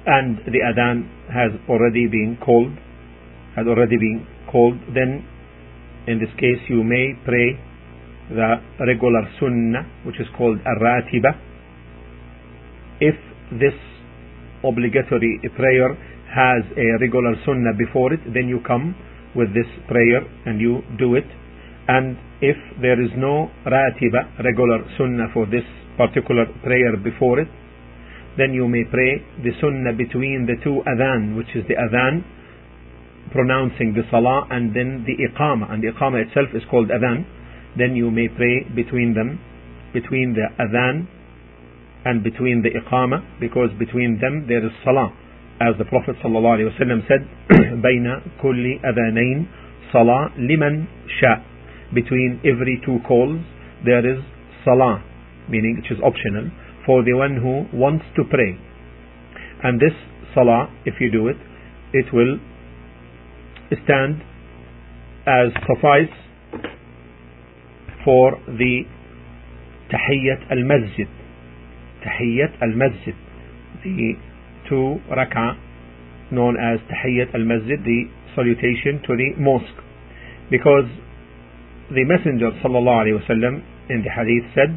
and 0.06 0.38
the 0.46 0.60
adhan 0.70 1.08
has 1.32 1.58
already 1.68 2.06
been 2.06 2.38
called, 2.42 2.78
has 3.56 3.66
already 3.66 3.96
been 3.96 4.26
called, 4.50 4.78
then 4.94 5.24
in 6.06 6.18
this 6.18 6.30
case 6.38 6.60
you 6.68 6.82
may 6.82 7.14
pray 7.24 7.58
the 8.30 8.62
regular 8.86 9.26
sunnah, 9.40 9.82
which 10.06 10.20
is 10.20 10.26
called 10.36 10.58
ar-ratiba. 10.64 11.34
If 13.00 13.16
this 13.58 13.74
obligatory 14.62 15.40
prayer 15.56 15.94
has 16.30 16.62
a 16.78 16.86
regular 17.00 17.34
sunnah 17.44 17.74
before 17.76 18.12
it, 18.12 18.20
then 18.32 18.46
you 18.46 18.60
come 18.66 18.94
with 19.34 19.48
this 19.54 19.66
prayer 19.88 20.22
and 20.46 20.60
you 20.60 20.82
do 20.98 21.16
it. 21.16 21.26
And 21.88 22.16
if 22.40 22.56
there 22.80 23.02
is 23.02 23.10
no 23.16 23.50
ratiba, 23.66 24.30
regular 24.44 24.86
sunnah 24.96 25.28
for 25.34 25.46
this 25.46 25.66
particular 25.96 26.46
prayer 26.62 26.96
before 27.02 27.40
it, 27.40 27.48
then 28.38 28.54
you 28.54 28.68
may 28.68 28.84
pray 28.86 29.18
the 29.42 29.50
sunnah 29.60 29.92
between 29.96 30.46
the 30.46 30.54
two 30.62 30.82
adhan, 30.86 31.36
which 31.36 31.50
is 31.56 31.66
the 31.66 31.74
adhan 31.74 32.22
pronouncing 33.31 33.93
the 33.93 34.03
salah 34.09 34.47
and 34.49 34.75
then 34.75 35.05
the 35.05 35.15
iqama, 35.27 35.71
and 35.71 35.83
the 35.83 35.91
iqama 35.91 36.25
itself 36.25 36.49
is 36.53 36.63
called 36.69 36.89
adhan. 36.89 37.25
Then 37.77 37.95
you 37.95 38.09
may 38.11 38.29
pray 38.29 38.63
between 38.75 39.13
them, 39.13 39.39
between 39.93 40.33
the 40.33 40.47
adhan 40.63 41.07
and 42.05 42.23
between 42.23 42.61
the 42.61 42.69
iqama, 42.69 43.39
because 43.39 43.69
between 43.77 44.19
them 44.21 44.45
there 44.47 44.65
is 44.65 44.71
salah. 44.83 45.11
As 45.59 45.75
the 45.77 45.85
Prophet 45.85 46.15
ﷺ 46.23 47.07
said, 47.07 47.27
بين 47.79 48.21
كل 48.43 48.79
أذانين 48.83 49.45
صلاة 49.93 50.37
لمن 50.37 50.85
شاء. 51.21 51.41
Between 51.93 52.41
every 52.43 52.81
two 52.85 52.99
calls 53.07 53.39
there 53.85 54.05
is 54.05 54.23
salah, 54.63 55.03
meaning 55.49 55.77
which 55.81 55.91
is 55.91 56.03
optional 56.03 56.51
for 56.85 57.03
the 57.03 57.13
one 57.13 57.37
who 57.37 57.65
wants 57.77 58.05
to 58.15 58.23
pray. 58.23 58.59
And 59.63 59.79
this 59.79 59.93
salah, 60.33 60.69
if 60.85 60.95
you 60.99 61.09
do 61.11 61.27
it, 61.27 61.37
it 61.93 62.13
will 62.13 62.37
stand 63.84 64.22
as 65.26 65.52
suffice 65.66 66.12
for 68.04 68.32
the 68.46 68.84
tahiyyat 69.92 70.50
al-masjid. 70.50 71.08
Tahiyyat 72.04 72.62
al-masjid. 72.62 73.14
The 73.84 74.14
two 74.68 75.00
rak'ah 75.10 75.58
known 76.32 76.56
as 76.56 76.80
tahiyyat 76.88 77.34
al-masjid, 77.34 77.78
the 77.84 78.08
salutation 78.34 79.02
to 79.06 79.16
the 79.16 79.34
mosque. 79.38 79.80
Because 80.50 80.88
the 81.90 82.04
Messenger 82.04 82.50
sallallahu 82.62 83.06
alayhi 83.06 83.18
wasallam 83.22 83.62
in 83.90 84.02
the 84.02 84.10
hadith 84.10 84.46
said, 84.54 84.70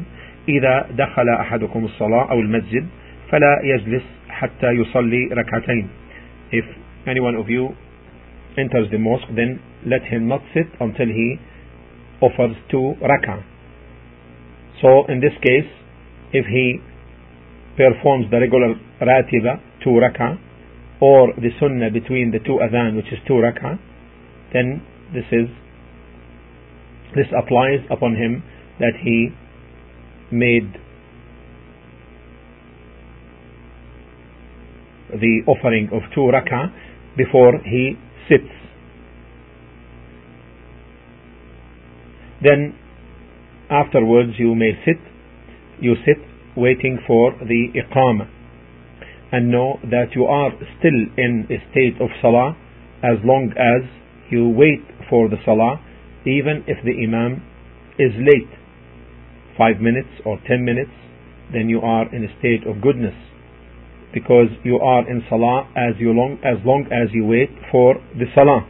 إذا 0.48 0.86
دخل 0.92 1.28
أحدكم 1.40 1.84
الصلاة 1.84 2.30
أو 2.30 2.40
المسجد 2.40 2.86
فلا 3.30 3.60
يجلس 3.64 4.02
حتى 4.28 4.66
يصلي 4.66 5.28
ركعتين 5.32 5.88
if 6.52 6.64
any 7.06 7.20
one 7.20 7.34
of 7.34 7.48
you 7.48 7.74
enters 8.56 8.90
the 8.90 8.98
mosque 8.98 9.28
then 9.34 9.60
let 9.86 10.02
him 10.02 10.28
not 10.28 10.40
sit 10.54 10.66
until 10.80 11.06
he 11.06 11.36
offers 12.20 12.56
two 12.70 12.94
rak'ah. 13.02 13.42
So 14.80 15.04
in 15.08 15.20
this 15.20 15.34
case, 15.42 15.68
if 16.32 16.46
he 16.46 16.78
performs 17.76 18.30
the 18.30 18.38
regular 18.40 18.74
ratiba, 19.00 19.60
two 19.82 19.98
rak'ah, 19.98 20.38
or 21.00 21.34
the 21.36 21.50
sunnah 21.60 21.90
between 21.90 22.30
the 22.30 22.38
two 22.38 22.58
adhan, 22.62 22.96
which 22.96 23.10
is 23.12 23.18
two 23.26 23.34
rak'ah, 23.34 23.78
then 24.52 24.82
this 25.12 25.26
is 25.32 25.48
this 27.14 27.26
applies 27.36 27.80
upon 27.90 28.16
him 28.16 28.42
that 28.78 28.94
he 29.02 29.30
made 30.30 30.72
the 35.10 35.42
offering 35.46 35.88
of 35.92 36.02
two 36.14 36.26
rak'ah 36.32 36.72
before 37.16 37.60
he 37.64 37.94
sits. 38.28 38.50
Then 42.42 42.78
afterwards 43.70 44.32
you 44.38 44.54
may 44.54 44.72
sit, 44.84 45.00
you 45.80 45.94
sit 46.04 46.18
waiting 46.56 46.98
for 47.06 47.32
the 47.32 47.68
iqamah 47.74 48.30
and 49.32 49.50
know 49.50 49.78
that 49.82 50.14
you 50.14 50.24
are 50.24 50.50
still 50.78 51.00
in 51.18 51.46
a 51.50 51.58
state 51.70 52.00
of 52.00 52.08
salah 52.22 52.56
as 53.02 53.18
long 53.24 53.50
as 53.58 53.82
you 54.30 54.48
wait 54.48 54.80
for 55.10 55.28
the 55.28 55.36
salah 55.44 55.82
even 56.24 56.62
if 56.66 56.78
the 56.84 56.94
imam 57.02 57.42
is 57.98 58.12
late 58.18 58.50
five 59.58 59.80
minutes 59.80 60.08
or 60.24 60.38
ten 60.46 60.64
minutes 60.64 60.94
then 61.52 61.68
you 61.68 61.80
are 61.80 62.06
in 62.14 62.24
a 62.24 62.38
state 62.38 62.64
of 62.66 62.80
goodness 62.80 63.14
because 64.14 64.48
you 64.62 64.78
are 64.78 65.10
in 65.10 65.22
salah 65.28 65.68
as 65.76 65.98
you 65.98 66.12
long 66.12 66.38
as 66.44 66.56
long 66.64 66.86
as 66.94 67.10
you 67.12 67.26
wait 67.26 67.50
for 67.70 67.94
the 68.14 68.26
salah. 68.34 68.64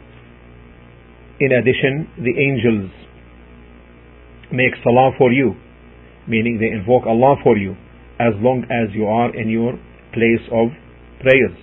In 1.39 1.51
addition 1.53 2.09
the 2.17 2.33
angels 2.33 2.91
make 4.51 4.73
salah 4.83 5.11
for 5.17 5.31
you 5.31 5.55
meaning 6.27 6.57
they 6.59 6.75
invoke 6.75 7.05
Allah 7.05 7.35
for 7.43 7.57
you 7.57 7.75
as 8.19 8.33
long 8.39 8.63
as 8.63 8.93
you 8.95 9.05
are 9.05 9.35
in 9.35 9.49
your 9.49 9.73
place 10.13 10.45
of 10.51 10.69
prayers. 11.21 11.57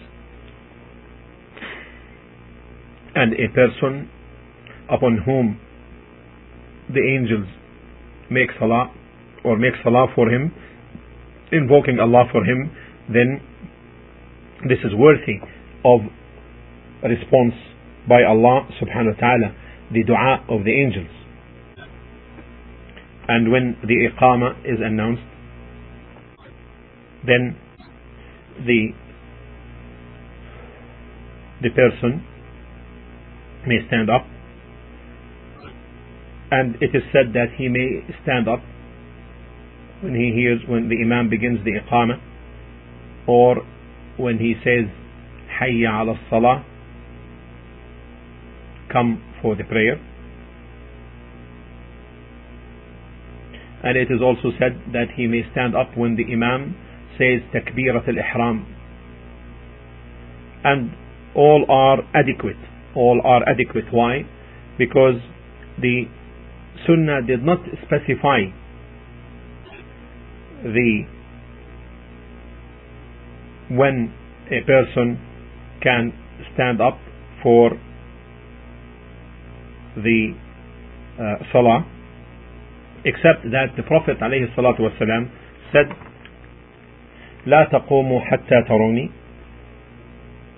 And 3.14 3.34
a 3.34 3.48
person 3.52 4.08
upon 4.90 5.18
whom 5.24 5.58
the 6.88 7.00
angels 7.00 7.48
make 8.30 8.50
salah 8.58 8.92
or 9.44 9.58
make 9.58 9.74
salah 9.82 10.06
for 10.14 10.28
him 10.28 10.52
invoking 11.50 11.98
Allah 11.98 12.24
for 12.32 12.44
him 12.44 12.70
then 13.08 13.40
this 14.68 14.78
is 14.84 14.92
worthy 14.94 15.40
of 15.84 16.00
response 17.02 17.54
by 18.08 18.22
Allah 18.22 18.68
subhanahu 18.80 19.14
wa 19.14 19.20
ta'ala 19.20 19.48
the 19.92 20.04
dua 20.04 20.44
of 20.48 20.64
the 20.64 20.72
angels. 20.72 21.10
And 23.28 23.50
when 23.50 23.76
the 23.82 24.08
iqama 24.08 24.58
is 24.64 24.78
announced 24.80 25.22
then 27.26 27.56
the 28.66 28.88
the 31.62 31.70
person 31.70 32.24
may 33.66 33.78
stand 33.86 34.10
up. 34.10 34.26
And 36.50 36.74
it 36.82 36.90
is 36.94 37.02
said 37.12 37.32
that 37.34 37.54
he 37.56 37.68
may 37.68 38.02
stand 38.22 38.48
up 38.48 38.60
when 40.02 40.14
he 40.14 40.32
hears 40.34 40.60
when 40.68 40.88
the 40.88 40.96
imam 41.00 41.30
begins 41.30 41.60
the 41.64 41.78
iqama 41.78 42.20
or 43.26 43.62
when 44.22 44.38
he 44.38 44.54
says 44.62 44.86
hayya 45.60 46.00
ala 46.00 46.14
salah 46.30 46.64
come 48.92 49.20
for 49.42 49.56
the 49.56 49.64
prayer. 49.64 49.98
And 53.84 53.98
it 53.98 54.12
is 54.14 54.22
also 54.22 54.56
said 54.60 54.78
that 54.92 55.06
he 55.16 55.26
may 55.26 55.42
stand 55.50 55.74
up 55.74 55.96
when 55.96 56.14
the 56.14 56.24
imam 56.32 56.76
says 57.18 57.42
takbirat 57.52 58.06
al-ihram. 58.06 58.64
And 60.62 60.92
all 61.34 61.66
are 61.68 61.98
adequate. 62.14 62.62
All 62.94 63.20
are 63.24 63.42
adequate. 63.48 63.86
Why? 63.90 64.22
Because 64.78 65.18
the 65.80 66.04
sunnah 66.86 67.26
did 67.26 67.42
not 67.42 67.58
specify 67.84 68.44
the 70.62 71.02
when 73.71 74.13
a 74.47 74.61
person 74.65 75.19
can 75.81 76.13
stand 76.53 76.81
up 76.81 76.97
for 77.43 77.71
the 79.95 80.33
uh, 81.19 81.43
salah 81.51 81.85
except 83.05 83.43
that 83.51 83.73
the 83.77 83.83
Prophet 83.83 84.17
ﷺ 84.19 85.29
said 85.71 85.87
لا 87.47 87.63
تقوموا 87.71 88.19
حتى 88.21 88.61
تروني 88.67 89.09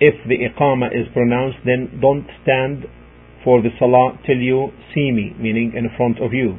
if 0.00 0.14
the 0.26 0.38
iqama 0.48 0.88
is 0.92 1.06
pronounced 1.12 1.58
then 1.64 1.98
don't 2.00 2.26
stand 2.42 2.84
for 3.44 3.62
the 3.62 3.68
salah 3.78 4.18
till 4.26 4.38
you 4.38 4.70
see 4.94 5.10
me 5.12 5.34
meaning 5.38 5.72
in 5.76 5.88
front 5.96 6.18
of 6.20 6.32
you 6.32 6.58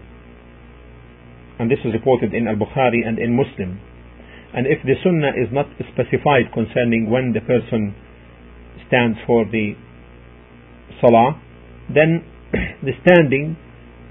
and 1.60 1.70
this 1.70 1.80
is 1.86 1.94
reported 1.94 2.34
in 2.34 2.48
al-Bukhari 2.48 3.06
and 3.06 3.20
in 3.20 3.36
Muslim 3.36 3.80
and 4.57 4.67
if 4.67 4.81
the 4.83 4.97
sunnah 5.05 5.37
is 5.37 5.53
not 5.53 5.67
specified 5.93 6.49
concerning 6.53 7.11
when 7.11 7.33
the 7.37 7.41
person 7.41 7.95
stands 8.89 9.19
for 9.27 9.45
the 9.45 9.77
salah 11.01 11.39
then 11.93 12.25
the 12.83 12.93
standing 13.05 13.57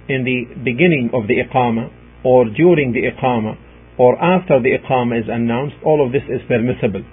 in 0.07 0.23
the 0.23 0.45
beginning 0.63 1.09
of 1.13 1.27
the 1.27 1.41
iqama 1.41 1.89
or 2.23 2.45
during 2.45 2.93
the 2.93 3.01
iqama 3.09 3.57
or 3.97 4.21
after 4.21 4.61
the 4.61 4.77
iqama 4.77 5.19
is 5.19 5.25
announced 5.29 5.75
all 5.83 6.05
of 6.05 6.11
this 6.11 6.23
is 6.29 6.41
permissible. 6.47 7.03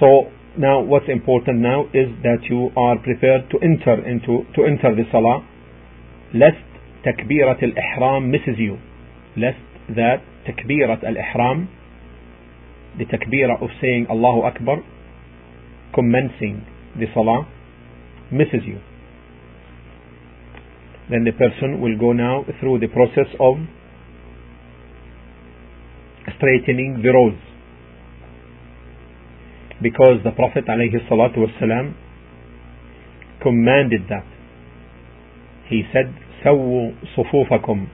So 0.00 0.30
now 0.58 0.80
what's 0.80 1.08
important 1.08 1.58
now 1.60 1.86
is 1.94 2.10
that 2.22 2.46
you 2.48 2.70
are 2.76 2.98
prepared 2.98 3.50
to 3.50 3.58
enter 3.62 4.02
into 4.06 4.44
to 4.54 4.64
enter 4.64 4.94
the 4.94 5.04
salah 5.10 5.46
lest 6.34 6.62
takbirat 7.06 7.62
al-ihram 7.62 8.30
misses 8.30 8.58
you 8.58 8.78
lest 9.36 9.62
that 9.88 10.22
al-ihram 10.48 11.68
the 12.98 13.04
takbirah 13.04 13.62
of 13.62 13.70
saying 13.80 14.06
Allahu 14.10 14.42
Akbar 14.42 14.82
commencing 15.94 16.64
the 16.98 17.06
salah 17.14 17.46
misses 18.30 18.62
you 18.64 18.78
then 21.10 21.24
the 21.24 21.32
person 21.32 21.80
will 21.80 21.98
go 21.98 22.12
now 22.12 22.44
through 22.60 22.78
the 22.78 22.88
process 22.88 23.28
of 23.40 23.56
straightening 26.36 27.02
the 27.02 27.10
rows 27.12 27.38
because 29.82 30.18
the 30.24 30.30
Prophet 30.30 30.64
ﷺ 30.66 31.94
commanded 33.42 34.02
that 34.08 34.24
he 35.68 35.82
said 35.92 36.14
سووا 36.44 36.92
صفوفكم 37.16 37.86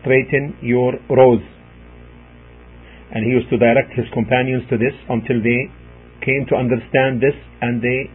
straighten 0.00 0.56
your 0.62 0.94
rows 1.10 1.42
And 3.12 3.24
he 3.24 3.30
used 3.30 3.48
to 3.50 3.56
direct 3.56 3.92
his 3.94 4.06
companions 4.12 4.64
to 4.70 4.76
this 4.76 4.92
until 5.08 5.42
they 5.42 5.70
came 6.24 6.44
to 6.50 6.56
understand 6.56 7.20
this 7.20 7.34
and 7.60 7.80
they 7.80 8.10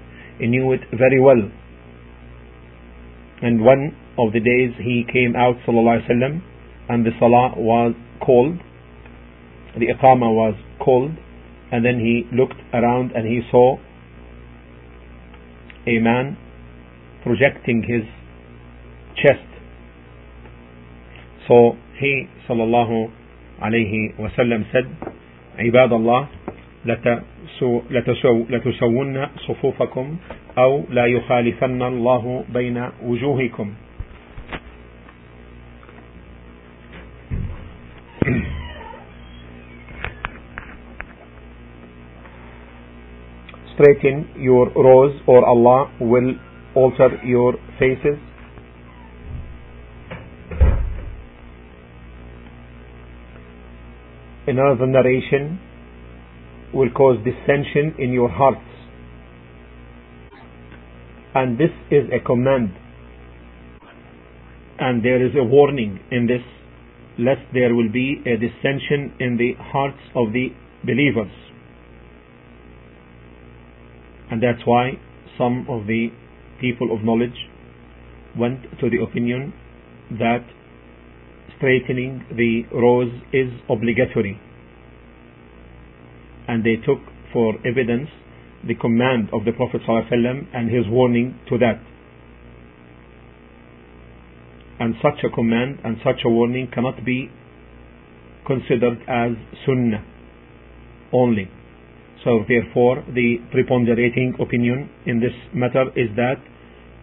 knew 0.46 0.72
it 0.72 0.82
very 0.92 1.20
well. 1.20 1.50
And 3.42 3.64
one 3.64 3.96
of 4.18 4.32
the 4.34 4.40
days 4.40 4.72
he 4.78 5.06
came 5.12 5.36
out 5.36 5.56
sallallahu 5.68 6.08
alaihi 6.10 6.42
and 6.90 7.06
the 7.06 7.12
salah 7.20 7.54
was 7.58 7.94
called, 8.22 8.60
the 9.78 9.88
iqama 9.88 10.30
was 10.34 10.56
called, 10.80 11.12
and 11.72 11.84
then 11.84 12.00
he 12.00 12.28
looked 12.36 12.62
around 12.74 13.12
and 13.12 13.26
he 13.26 13.42
saw 13.50 13.78
a 15.88 16.00
man 16.00 16.38
projecting 17.24 17.84
his 17.84 18.04
chest. 19.16 19.48
So 21.48 21.76
he 22.00 22.28
sallallahu 22.48 23.12
عليه 23.64 24.12
وسلم 24.20 24.64
سد 24.74 24.88
عباد 25.60 25.94
الله 25.94 26.28
لتسو 26.86 27.82
لتسون 28.50 29.28
صفوفكم 29.48 30.18
أو 30.58 30.84
لا 30.90 31.06
يخالفن 31.06 31.82
الله 31.82 32.44
بين 32.54 32.90
وجوهكم. 33.04 33.74
Straighten 43.74 44.28
your 44.38 44.70
rows 44.76 45.14
or 45.26 45.46
Allah 45.46 45.90
will 46.00 46.36
alter 46.76 47.20
your 47.26 47.56
faces. 47.80 48.18
Another 54.48 54.88
narration 54.88 55.60
will 56.74 56.90
cause 56.92 57.18
dissension 57.24 57.96
in 58.00 58.12
your 58.12 58.30
hearts 58.30 58.62
and 61.36 61.58
this 61.58 61.72
is 61.90 62.04
a 62.14 62.24
command 62.24 62.72
and 64.80 65.04
there 65.04 65.26
is 65.26 65.34
a 65.36 65.44
warning 65.44 66.00
in 66.12 66.28
this 66.28 66.42
lest 67.18 67.42
there 67.54 67.76
will 67.76 67.92
be 67.92 68.22
a 68.26 68.38
dissension 68.38 69.14
in 69.20 69.38
the 69.38 69.54
hearts 69.60 70.02
of 70.16 70.34
the 70.34 70.48
believers. 70.84 71.32
And 74.32 74.42
that's 74.42 74.66
why 74.66 74.94
some 75.38 75.68
of 75.70 75.86
the 75.86 76.08
people 76.60 76.96
of 76.96 77.04
knowledge 77.04 77.38
went 78.38 78.64
to 78.80 78.90
the 78.90 79.04
opinion 79.04 79.54
that 80.12 80.44
straightening 81.64 82.26
the 82.36 82.64
rows 82.76 83.10
is 83.32 83.48
obligatory. 83.70 84.38
And 86.46 86.62
they 86.62 86.76
took 86.76 87.00
for 87.32 87.56
evidence 87.66 88.10
the 88.68 88.76
command 88.76 89.30
of 89.32 89.46
the 89.46 89.54
Prophet 89.54 89.80
ﷺ 89.88 90.48
and 90.54 90.70
his 90.70 90.84
warning 90.90 91.40
to 91.48 91.58
that. 91.60 91.80
And 94.80 94.96
such 95.02 95.24
a 95.24 95.34
command 95.34 95.80
and 95.86 95.96
such 96.04 96.26
a 96.26 96.30
warning 96.30 96.68
cannot 96.74 97.06
be 97.06 97.32
considered 98.46 99.00
as 99.08 99.32
sunnah 99.66 100.04
only. 101.14 101.50
So 102.26 102.44
therefore 102.46 103.06
the 103.08 103.38
preponderating 103.54 104.36
opinion 104.38 104.90
in 105.06 105.22
this 105.22 105.34
matter 105.54 105.86
is 105.96 106.10
that 106.18 106.44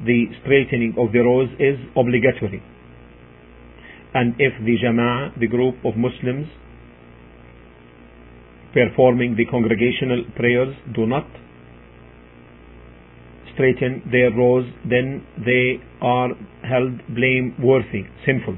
the 0.04 0.26
straightening 0.42 0.96
of 0.98 1.12
the 1.12 1.20
rows 1.20 1.48
is 1.58 1.78
obligatory. 1.96 2.62
And 4.12 4.34
if 4.38 4.52
the 4.64 4.76
jama'ah, 4.84 5.38
the 5.38 5.46
group 5.46 5.76
of 5.84 5.96
Muslims 5.96 6.48
performing 8.72 9.36
the 9.36 9.46
congregational 9.46 10.24
prayers 10.36 10.74
do 10.94 11.06
not 11.06 11.26
straighten 13.54 14.02
their 14.10 14.30
rows, 14.30 14.64
then 14.88 15.26
they 15.38 15.82
are 16.00 16.30
held 16.62 16.98
blameworthy, 17.14 18.04
sinful. 18.24 18.56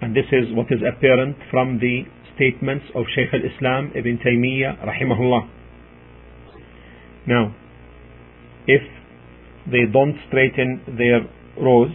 And 0.00 0.16
this 0.16 0.26
is 0.32 0.54
what 0.54 0.66
is 0.70 0.80
apparent 0.82 1.36
from 1.50 1.78
the 1.78 2.02
statements 2.34 2.86
of 2.94 3.04
Shaykh 3.14 3.28
al-Islam 3.32 3.92
Ibn 3.94 4.18
Taymiyyah 4.24 4.84
rahimahullah. 4.84 5.48
Now, 7.26 7.54
if 8.66 8.82
they 9.70 9.84
don't 9.92 10.18
straighten 10.28 10.96
their 10.98 11.20
rows, 11.62 11.92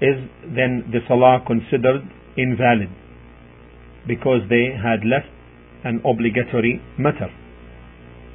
is 0.00 0.16
then 0.44 0.90
the 0.90 1.00
salah 1.06 1.42
considered 1.46 2.02
invalid 2.36 2.90
because 4.06 4.40
they 4.48 4.74
had 4.74 5.06
left 5.06 5.30
an 5.84 6.02
obligatory 6.04 6.80
matter? 6.98 7.30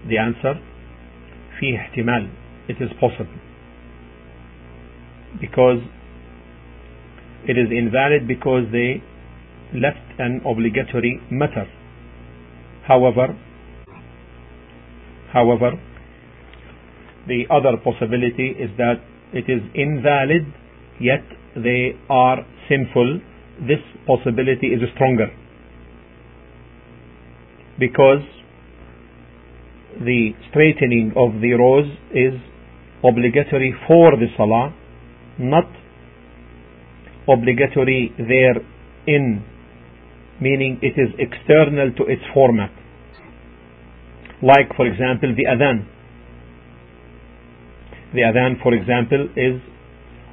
The 0.08 0.17
answer, 0.17 0.56
فيه 1.60 1.77
احتمال. 1.77 2.30
It 2.69 2.82
is 2.82 2.91
possible. 2.99 3.39
Because 5.41 5.82
it 7.45 7.58
is 7.58 7.69
invalid 7.71 8.27
because 8.27 8.63
they 8.71 9.01
left 9.73 10.19
an 10.19 10.41
obligatory 10.45 11.21
matter. 11.30 11.65
However, 12.88 13.38
however, 15.34 15.71
the 17.27 17.45
other 17.49 17.77
possibility 17.77 18.56
is 18.58 18.69
that 18.77 19.01
it 19.34 19.49
is 19.49 19.62
invalid 19.75 20.53
yet 20.99 21.23
they 21.54 21.98
are 22.08 22.46
sinful. 22.68 23.20
This 23.60 23.80
possibility 24.06 24.68
is 24.68 24.80
stronger 24.94 25.28
because 27.78 28.24
the 30.00 30.32
straightening 30.50 31.12
of 31.16 31.40
the 31.40 31.52
rows 31.52 31.86
is 32.10 32.34
obligatory 33.04 33.74
for 33.86 34.16
the 34.16 34.26
salah, 34.36 34.74
not 35.38 35.68
obligatory 37.28 38.12
therein 38.18 39.44
meaning 40.42 40.78
it 40.82 40.98
is 40.98 41.14
external 41.18 41.92
to 41.94 42.04
its 42.10 42.22
format. 42.34 42.72
Like, 44.42 44.74
for 44.76 44.86
example, 44.86 45.34
the 45.36 45.46
adhan. 45.46 45.86
The 48.12 48.22
adhan, 48.22 48.60
for 48.62 48.74
example, 48.74 49.28
is 49.36 49.62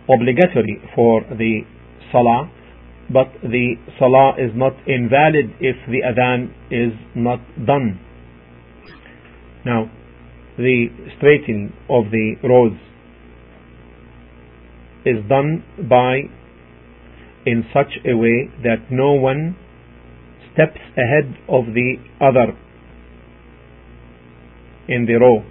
obligatory 0.09 0.81
for 0.95 1.21
the 1.29 1.61
salah, 2.11 2.51
but 3.11 3.27
the 3.41 3.75
salah 3.97 4.33
is 4.37 4.51
not 4.55 4.73
invalid 4.87 5.53
if 5.59 5.75
the 5.87 6.01
adhan 6.05 6.51
is 6.71 6.93
not 7.15 7.39
done. 7.65 7.99
Now, 9.65 9.91
the 10.57 10.87
straightening 11.17 11.73
of 11.89 12.11
the 12.11 12.35
rows 12.43 12.77
is 15.05 15.17
done 15.29 15.63
by 15.89 16.21
in 17.45 17.63
such 17.73 17.97
a 18.05 18.15
way 18.15 18.49
that 18.63 18.91
no 18.91 19.13
one 19.13 19.55
steps 20.53 20.79
ahead 20.97 21.37
of 21.47 21.65
the 21.73 21.95
other 22.19 22.57
in 24.87 25.05
the 25.05 25.15
row. 25.15 25.43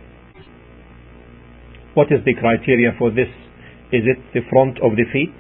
What 1.95 2.09
is 2.13 2.25
the 2.25 2.35
criteria 2.35 2.91
for 2.99 3.11
this? 3.11 3.29
Is 3.91 4.03
it 4.05 4.19
the 4.35 4.41
front 4.51 4.79
of 4.83 4.97
the 4.97 5.05
feet? 5.13 5.33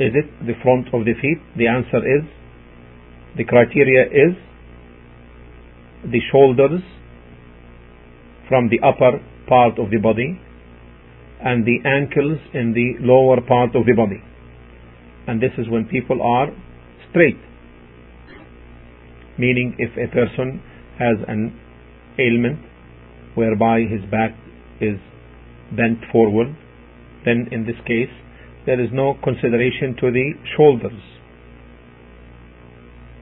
Is 0.00 0.12
it 0.14 0.46
the 0.46 0.54
front 0.62 0.88
of 0.92 1.04
the 1.04 1.14
feet? 1.14 1.38
The 1.56 1.68
answer 1.68 1.98
is 1.98 2.24
the 3.36 3.44
criteria 3.44 4.06
is 4.06 4.34
the 6.10 6.20
shoulders 6.30 6.82
from 8.48 8.68
the 8.68 8.80
upper 8.86 9.20
part 9.48 9.78
of 9.78 9.90
the 9.90 9.98
body 9.98 10.40
and 11.40 11.64
the 11.64 11.78
ankles 11.84 12.38
in 12.52 12.72
the 12.72 13.04
lower 13.04 13.40
part 13.40 13.74
of 13.74 13.86
the 13.86 13.94
body 13.94 14.22
and 15.26 15.40
this 15.40 15.52
is 15.58 15.68
when 15.68 15.84
people 15.86 16.20
are 16.22 16.48
straight 17.10 17.40
meaning 19.38 19.74
if 19.78 19.90
a 19.96 20.12
person 20.12 20.62
has 20.98 21.16
an 21.26 21.58
ailment 22.18 22.60
whereby 23.34 23.80
his 23.80 24.02
back 24.10 24.30
is 24.80 24.98
bent 25.76 25.98
forward 26.12 26.54
then 27.24 27.48
in 27.50 27.64
this 27.66 27.76
case 27.86 28.12
there 28.66 28.80
is 28.80 28.90
no 28.92 29.14
consideration 29.22 29.94
to 30.00 30.10
the 30.10 30.32
shoulders 30.56 31.00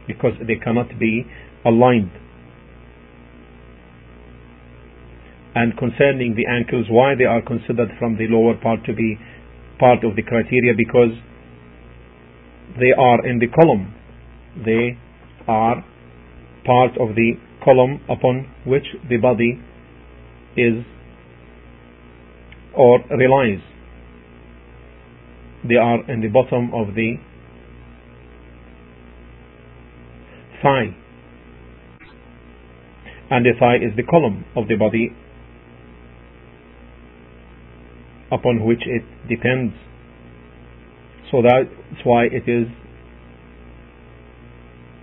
because 0.06 0.32
they 0.46 0.56
cannot 0.56 0.88
be 0.98 1.24
aligned 1.64 2.10
and 5.54 5.76
concerning 5.76 6.34
the 6.34 6.46
ankles 6.48 6.86
why 6.88 7.14
they 7.14 7.24
are 7.24 7.42
considered 7.42 7.90
from 7.98 8.16
the 8.16 8.26
lower 8.28 8.54
part 8.56 8.80
to 8.86 8.94
be 8.94 9.18
part 9.78 10.04
of 10.04 10.16
the 10.16 10.22
criteria 10.22 10.72
because 10.76 11.12
they 12.78 12.92
are 12.96 13.26
in 13.26 13.38
the 13.38 13.48
column. 13.48 13.94
They 14.64 14.96
are 15.46 15.84
part 16.64 16.92
of 16.98 17.14
the 17.14 17.32
column 17.64 18.00
upon 18.08 18.48
which 18.64 18.86
the 19.08 19.18
body 19.18 19.60
is 20.56 20.84
or 22.74 23.00
relies. 23.10 23.60
They 25.68 25.76
are 25.76 26.10
in 26.10 26.20
the 26.20 26.28
bottom 26.28 26.72
of 26.74 26.94
the 26.94 27.16
thigh. 30.62 30.96
And 33.30 33.46
the 33.46 33.52
thigh 33.58 33.76
is 33.76 33.96
the 33.96 34.02
column 34.02 34.44
of 34.56 34.68
the 34.68 34.76
body 34.76 35.14
upon 38.30 38.64
which 38.64 38.82
it 38.86 39.04
depends 39.28 39.74
so 41.32 41.40
that's 41.40 42.04
why 42.04 42.24
it 42.24 42.46
is 42.46 42.68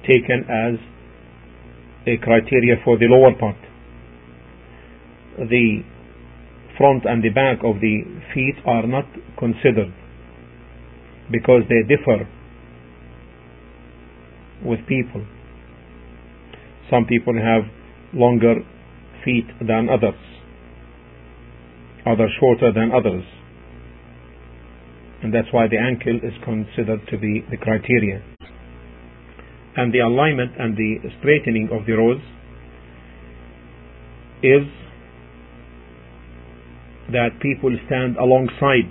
taken 0.07 0.45
as 0.47 0.77
a 2.05 2.17
criteria 2.17 2.75
for 2.85 2.99
the 2.99 3.05
lower 3.05 3.33
part. 3.33 3.57
The 5.39 5.81
front 6.79 7.05
and 7.05 7.21
the 7.21 7.29
back 7.29 7.59
of 7.63 7.75
the 7.79 8.01
feet 8.33 8.55
are 8.65 8.87
not 8.87 9.05
considered 9.37 9.93
because 11.31 11.61
they 11.69 11.83
differ 11.85 12.25
with 14.65 14.79
people. 14.87 15.23
Some 16.89 17.05
people 17.05 17.35
have 17.35 17.69
longer 18.13 18.55
feet 19.23 19.45
than 19.59 19.89
others, 19.93 20.17
others 22.07 22.31
shorter 22.39 22.73
than 22.73 22.89
others 22.91 23.23
and 25.21 25.33
that's 25.33 25.51
why 25.51 25.67
the 25.67 25.77
ankle 25.77 26.15
is 26.23 26.33
considered 26.43 27.01
to 27.09 27.17
be 27.17 27.43
the 27.51 27.57
criteria. 27.57 28.23
And 29.75 29.93
the 29.93 29.99
alignment 29.99 30.53
and 30.57 30.75
the 30.75 31.09
straightening 31.19 31.69
of 31.71 31.85
the 31.85 31.93
rows 31.93 32.21
is 34.41 34.67
that 37.11 37.39
people 37.41 37.75
stand 37.87 38.17
alongside 38.17 38.89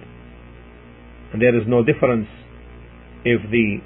and 1.32 1.42
there 1.42 1.56
is 1.56 1.66
no 1.66 1.84
difference 1.84 2.26
if 3.24 3.40
the 3.50 3.78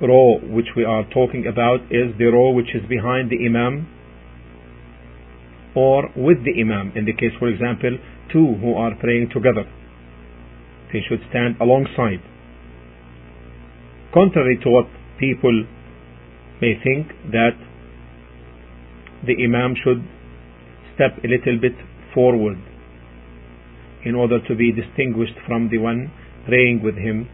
row 0.00 0.38
which 0.42 0.68
we 0.76 0.84
are 0.84 1.04
talking 1.12 1.46
about 1.46 1.80
is 1.90 2.16
the 2.18 2.24
row 2.24 2.50
which 2.50 2.74
is 2.74 2.82
behind 2.88 3.30
the 3.30 3.46
imam 3.46 3.86
or 5.74 6.08
with 6.16 6.38
the 6.44 6.60
imam 6.60 6.92
in 6.96 7.04
the 7.04 7.12
case 7.12 7.32
for 7.38 7.48
example 7.48 7.98
two 8.32 8.54
who 8.60 8.74
are 8.74 8.94
praying 8.94 9.28
together. 9.32 9.64
They 10.92 11.00
should 11.08 11.20
stand 11.30 11.56
alongside. 11.60 12.22
Contrary 14.12 14.58
to 14.64 14.70
what 14.70 14.86
people 15.18 15.66
may 16.60 16.74
think 16.82 17.08
that 17.30 17.56
the 19.26 19.36
Imam 19.44 19.74
should 19.82 20.02
step 20.94 21.22
a 21.22 21.28
little 21.28 21.60
bit 21.60 21.76
forward 22.14 22.58
in 24.04 24.14
order 24.14 24.38
to 24.48 24.54
be 24.54 24.72
distinguished 24.72 25.38
from 25.46 25.68
the 25.70 25.78
one 25.78 26.10
praying 26.46 26.82
with 26.82 26.96
him. 26.96 27.28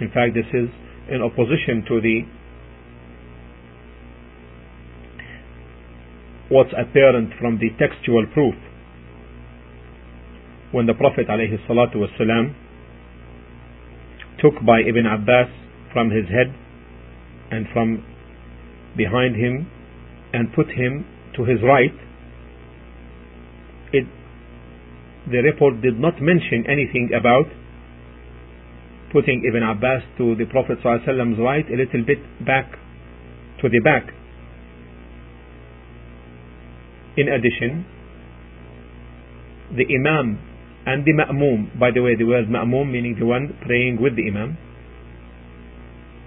In 0.00 0.08
fact, 0.08 0.34
this 0.34 0.46
is 0.52 0.68
in 1.10 1.22
opposition 1.22 1.84
to 1.88 2.00
the 2.00 2.22
what's 6.48 6.70
apparent 6.78 7.30
from 7.40 7.58
the 7.58 7.70
textual 7.78 8.26
proof. 8.32 8.54
When 10.72 10.86
the 10.86 10.94
Prophet 10.94 11.26
ﷺ 11.28 12.54
took 14.40 14.64
by 14.64 14.80
Ibn 14.80 15.06
Abbas 15.06 15.48
from 15.92 16.10
his 16.10 16.26
head 16.28 16.54
and 17.50 17.66
from 17.72 18.04
behind 18.96 19.36
him 19.36 19.70
and 20.32 20.52
put 20.52 20.68
him 20.68 21.06
to 21.36 21.44
his 21.44 21.58
right, 21.62 21.94
the 25.30 25.38
report 25.42 25.82
did 25.82 25.98
not 25.98 26.20
mention 26.20 26.64
anything 26.66 27.10
about 27.10 27.46
putting 29.12 29.42
Ibn 29.48 29.62
Abbas 29.62 30.02
to 30.18 30.34
the 30.36 30.46
Prophet 30.46 30.78
ﷺ's 30.84 31.38
right 31.38 31.66
a 31.66 31.76
little 31.76 32.04
bit 32.06 32.18
back 32.44 32.78
to 33.62 33.68
the 33.68 33.80
back. 33.80 34.12
In 37.16 37.28
addition, 37.28 37.86
the 39.74 39.86
Imam 39.88 40.38
and 40.86 41.04
the 41.04 41.12
Ma'mum, 41.12 41.78
by 41.78 41.90
the 41.90 42.02
way, 42.02 42.14
the 42.14 42.24
word 42.24 42.46
Ma'mum 42.46 42.92
meaning 42.92 43.16
the 43.18 43.26
one 43.26 43.56
praying 43.66 43.98
with 44.00 44.14
the 44.14 44.28
Imam, 44.28 44.56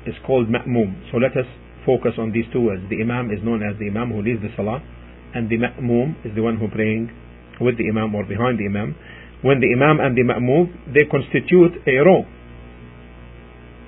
is 0.05 0.15
called 0.25 0.47
Ma'mum. 0.49 1.11
So 1.11 1.17
let 1.17 1.31
us 1.37 1.45
focus 1.85 2.13
on 2.17 2.31
these 2.31 2.45
two 2.51 2.61
words. 2.61 2.83
The 2.89 3.01
Imam 3.01 3.31
is 3.31 3.39
known 3.43 3.61
as 3.63 3.79
the 3.79 3.87
Imam 3.87 4.11
who 4.11 4.21
leads 4.21 4.41
the 4.41 4.49
Salah, 4.57 4.81
and 5.33 5.47
the 5.47 5.57
Ma'mum 5.57 6.25
is 6.25 6.35
the 6.35 6.41
one 6.41 6.57
who 6.57 6.67
praying 6.67 7.11
with 7.59 7.77
the 7.77 7.89
Imam 7.89 8.15
or 8.15 8.23
behind 8.25 8.59
the 8.59 8.65
Imam. 8.65 8.95
When 9.41 9.59
the 9.59 9.71
Imam 9.71 9.99
and 9.99 10.17
the 10.17 10.23
Ma'mum, 10.23 10.93
they 10.93 11.05
constitute 11.09 11.79
a 11.87 11.95
row. 12.03 12.25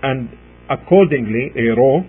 And 0.03 0.29
accordingly, 0.69 1.51
a 1.55 1.75
row 1.75 2.03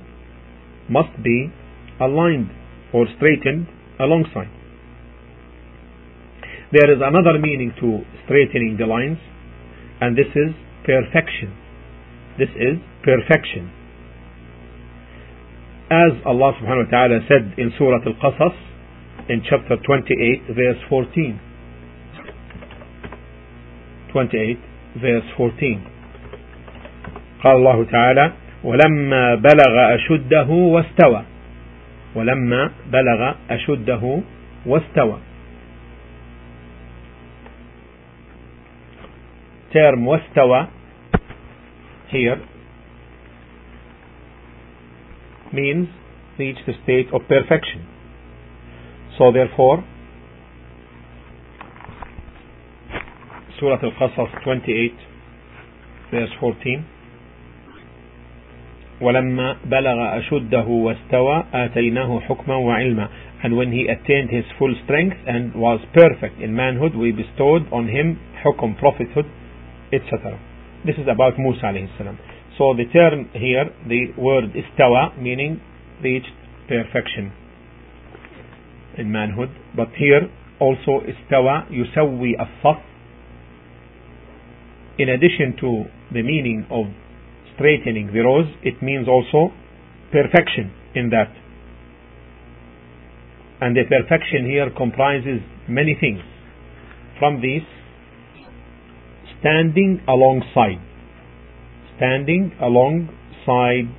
must 0.88 1.22
be 1.22 1.52
aligned 2.00 2.50
or 2.92 3.06
straightened 3.16 3.66
alongside. 3.98 4.50
There 6.72 6.90
is 6.90 7.00
another 7.04 7.38
meaning 7.38 7.72
to 7.80 8.00
straightening 8.24 8.76
the 8.78 8.86
lines, 8.86 9.18
and 10.00 10.16
this 10.16 10.30
is 10.34 10.54
perfection. 10.84 11.52
This 12.38 12.48
is 12.56 12.80
perfection. 13.04 13.70
As 15.92 16.16
Allah 16.24 16.56
subhanahu 16.56 16.88
wa 16.88 16.90
ta'ala 16.90 17.20
said 17.28 17.58
in 17.58 17.72
Surah 17.76 18.00
Al-Qasas, 18.06 18.56
in 19.28 19.42
chapter 19.44 19.76
28, 19.76 20.48
verse 20.56 20.80
14. 20.88 21.51
28, 24.12 24.58
verse 24.96 25.24
14. 25.36 25.80
قال 27.44 27.56
الله 27.56 27.84
تعالى 27.84 28.32
ولما 28.64 29.34
بلغ 29.34 29.94
أشده 29.94 30.50
واستوى 30.50 31.22
ولما 32.14 32.70
بلغ 32.92 33.34
أشده 33.50 34.20
واستوى 34.66 35.18
term 39.74 40.06
واستوى 40.06 40.66
here 42.12 42.38
means 45.52 45.88
reach 46.38 46.58
the 46.66 46.74
state 46.82 47.08
of 47.12 47.20
perfection. 47.28 47.86
So 49.18 49.32
therefore, 49.32 49.84
Surah 53.62 53.78
Al-Qasas 53.78 54.42
28 54.42 54.90
verse 56.10 56.34
14 56.40 56.82
ولما 59.00 59.56
بلغ 59.64 60.18
أشده 60.18 60.66
واستوى 60.66 61.44
آتيناه 61.54 62.20
حكما 62.20 62.54
وعلما 62.54 63.08
and 63.44 63.56
when 63.56 63.70
he 63.70 63.86
attained 63.86 64.30
his 64.30 64.44
full 64.58 64.74
strength 64.84 65.16
and 65.28 65.54
was 65.54 65.78
perfect 65.94 66.40
in 66.40 66.56
manhood 66.56 66.96
we 66.96 67.12
bestowed 67.12 67.62
on 67.70 67.86
him 67.86 68.16
حكم 68.42 68.74
prophethood 68.80 69.26
etc. 69.92 70.40
This 70.84 70.96
is 70.96 71.06
about 71.06 71.38
Musa 71.38 71.66
alayhi 71.66 71.96
salam. 71.96 72.18
So 72.58 72.74
the 72.74 72.86
term 72.92 73.30
here, 73.32 73.70
the 73.86 74.12
word 74.18 74.54
istawa, 74.58 75.16
meaning 75.22 75.60
reached 76.02 76.34
perfection 76.66 77.32
in 78.98 79.12
manhood. 79.12 79.50
But 79.76 79.90
here 79.96 80.28
also 80.58 81.06
istawa 81.06 81.70
yusawi 81.70 82.32
as 82.40 82.48
In 85.02 85.08
addition 85.08 85.56
to 85.58 85.86
the 86.14 86.22
meaning 86.22 86.64
of 86.70 86.86
straightening 87.56 88.12
the 88.14 88.20
rows, 88.20 88.46
it 88.62 88.80
means 88.80 89.08
also 89.08 89.52
perfection 90.12 90.70
in 90.94 91.10
that. 91.10 91.34
And 93.60 93.76
the 93.76 93.82
perfection 93.82 94.46
here 94.46 94.70
comprises 94.70 95.40
many 95.68 95.96
things. 96.00 96.20
From 97.18 97.42
these, 97.42 97.66
standing 99.40 100.02
alongside. 100.06 100.78
Standing 101.96 102.52
alongside, 102.62 103.90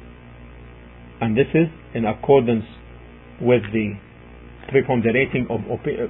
and 1.20 1.36
this 1.36 1.52
is 1.54 1.68
in 1.94 2.06
accordance 2.06 2.64
with 3.42 3.64
the 3.74 4.00
preponderating 4.72 5.48
of 5.50 5.60
opi- 5.68 6.08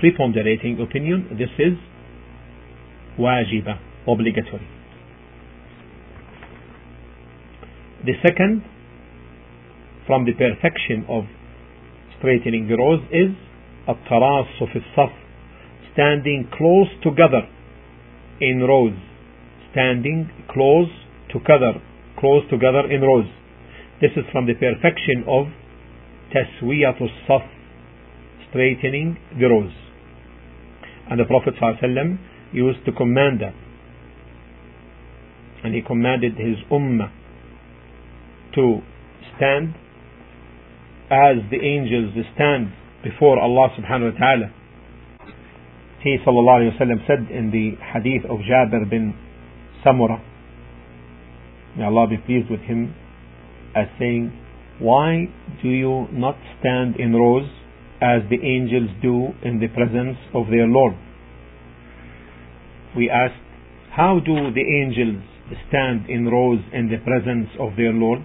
preponderating 0.00 0.80
opinion. 0.82 1.28
This 1.38 1.54
is 1.56 1.78
wajiba, 3.16 3.78
obligatory. 4.07 4.67
The 8.05 8.13
second, 8.25 8.63
from 10.07 10.25
the 10.25 10.33
perfection 10.33 11.05
of 11.09 11.25
straightening 12.17 12.67
the 12.67 12.77
rows, 12.77 13.01
is 13.11 13.35
التراص 13.87 14.63
في 14.63 14.79
الصف 14.79 15.11
standing 15.93 16.47
close 16.51 16.87
together 17.03 17.47
in 18.39 18.59
rows, 18.61 18.95
standing 19.71 20.29
close 20.49 20.89
together, 21.29 21.81
close 22.17 22.43
together 22.49 22.89
in 22.89 23.01
rows. 23.01 23.25
This 24.01 24.11
is 24.15 24.23
from 24.31 24.45
the 24.45 24.53
perfection 24.53 25.25
of 25.27 25.47
taswiyatul 26.31 27.09
saf, 27.27 27.45
straightening 28.49 29.17
the 29.37 29.47
rows. 29.47 29.73
And 31.09 31.19
the 31.19 31.25
Prophet 31.25 31.55
ﷺ 31.61 32.17
used 32.53 32.85
to 32.85 32.91
command 32.91 33.41
that. 33.41 33.55
And 35.64 35.74
he 35.74 35.82
commanded 35.82 36.34
his 36.34 36.56
ummah 36.70 37.10
to 38.54 38.80
stand 39.36 39.74
as 41.10 41.42
the 41.50 41.58
angels 41.60 42.14
stand 42.34 42.72
before 43.02 43.40
Allah 43.40 43.68
subhanahu 43.76 44.12
wa 44.12 44.18
ta'ala 44.18 44.52
he 46.04 46.18
sallallahu 46.18 46.78
alayhi 46.78 47.06
said 47.06 47.30
in 47.32 47.50
the 47.50 47.80
hadith 47.80 48.28
of 48.30 48.40
Jabir 48.40 48.88
bin 48.90 49.14
Samura, 49.82 50.20
may 51.78 51.84
Allah 51.84 52.06
be 52.06 52.18
pleased 52.18 52.50
with 52.50 52.60
him, 52.60 52.94
as 53.74 53.86
saying, 53.98 54.30
Why 54.78 55.28
do 55.62 55.68
you 55.70 56.06
not 56.12 56.36
stand 56.60 56.96
in 56.96 57.14
rows 57.14 57.48
as 58.02 58.20
the 58.28 58.36
angels 58.36 58.90
do 59.00 59.32
in 59.42 59.60
the 59.60 59.68
presence 59.68 60.18
of 60.34 60.48
their 60.50 60.66
Lord? 60.66 60.92
We 62.94 63.08
asked, 63.08 63.40
How 63.96 64.20
do 64.20 64.52
the 64.52 64.60
angels 64.60 65.24
stand 65.68 66.08
in 66.08 66.26
rows 66.26 66.60
in 66.72 66.88
the 66.88 66.98
presence 66.98 67.48
of 67.60 67.76
their 67.76 67.92
Lord? 67.92 68.20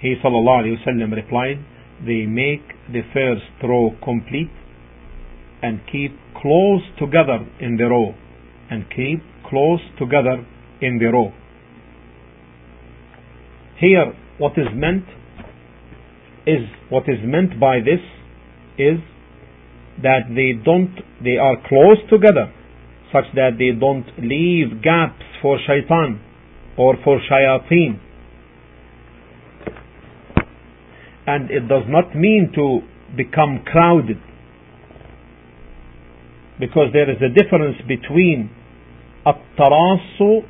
He 0.00 0.14
wasallam 0.22 1.12
replied, 1.14 1.58
They 2.04 2.26
make 2.26 2.62
the 2.92 3.02
first 3.12 3.62
row 3.62 3.96
complete 4.04 4.50
and 5.62 5.80
keep 5.90 6.12
close 6.40 6.82
together 6.98 7.46
in 7.60 7.76
the 7.76 7.84
row 7.84 8.14
and 8.70 8.84
keep 8.90 9.22
close 9.48 9.80
together 9.98 10.44
in 10.80 10.98
the 10.98 11.06
row 11.06 11.32
here 13.78 14.12
what 14.38 14.52
is 14.56 14.68
meant 14.74 15.04
is 16.46 16.64
what 16.88 17.04
is 17.08 17.18
meant 17.24 17.58
by 17.60 17.78
this 17.78 18.00
is 18.78 18.98
that 20.02 20.28
they 20.34 20.52
don't 20.64 20.94
they 21.22 21.36
are 21.36 21.56
close 21.68 21.98
together 22.10 22.52
such 23.11 23.25
that 23.35 23.51
they 23.59 23.71
don't 23.77 24.07
leave 24.17 24.81
gaps 24.81 25.23
for 25.41 25.57
shaitan 25.67 26.19
or 26.77 26.95
for 27.03 27.19
shayateen 27.29 27.99
and 31.27 31.51
it 31.51 31.67
does 31.67 31.83
not 31.87 32.15
mean 32.15 32.51
to 32.55 32.79
become 33.15 33.63
crowded 33.65 34.17
because 36.59 36.87
there 36.93 37.09
is 37.09 37.17
a 37.21 37.29
difference 37.29 37.77
between 37.87 38.49
التراص 39.25 40.43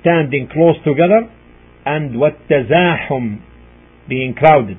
standing 0.00 0.48
close 0.52 0.76
together 0.84 1.28
and 1.86 2.14
والتزاحم 2.16 3.40
being 4.08 4.34
crowded 4.34 4.78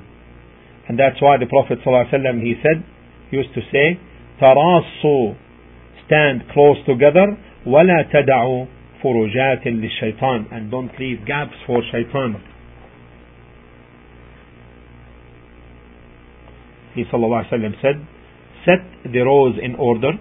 and 0.88 0.98
that's 0.98 1.20
why 1.22 1.36
the 1.38 1.46
Prophet 1.46 1.78
ﷺ 1.86 2.42
he 2.42 2.54
said 2.62 2.84
used 3.30 3.54
to 3.54 3.60
say 3.72 3.98
تراصوا 4.40 5.34
stand 6.06 6.42
close 6.52 6.78
together 6.86 7.36
ولا 7.66 8.02
تدعوا 8.12 8.66
فرجات 9.02 9.66
للشيطان 9.66 10.44
and 10.50 10.70
don't 10.70 10.98
leave 10.98 11.24
gaps 11.26 11.56
for 11.66 11.82
shaitan 11.92 12.40
he 16.94 17.04
ﷺ 17.04 17.74
said 17.80 18.06
set 18.66 19.12
the 19.12 19.20
rows 19.20 19.56
in 19.62 19.74
order 19.76 20.12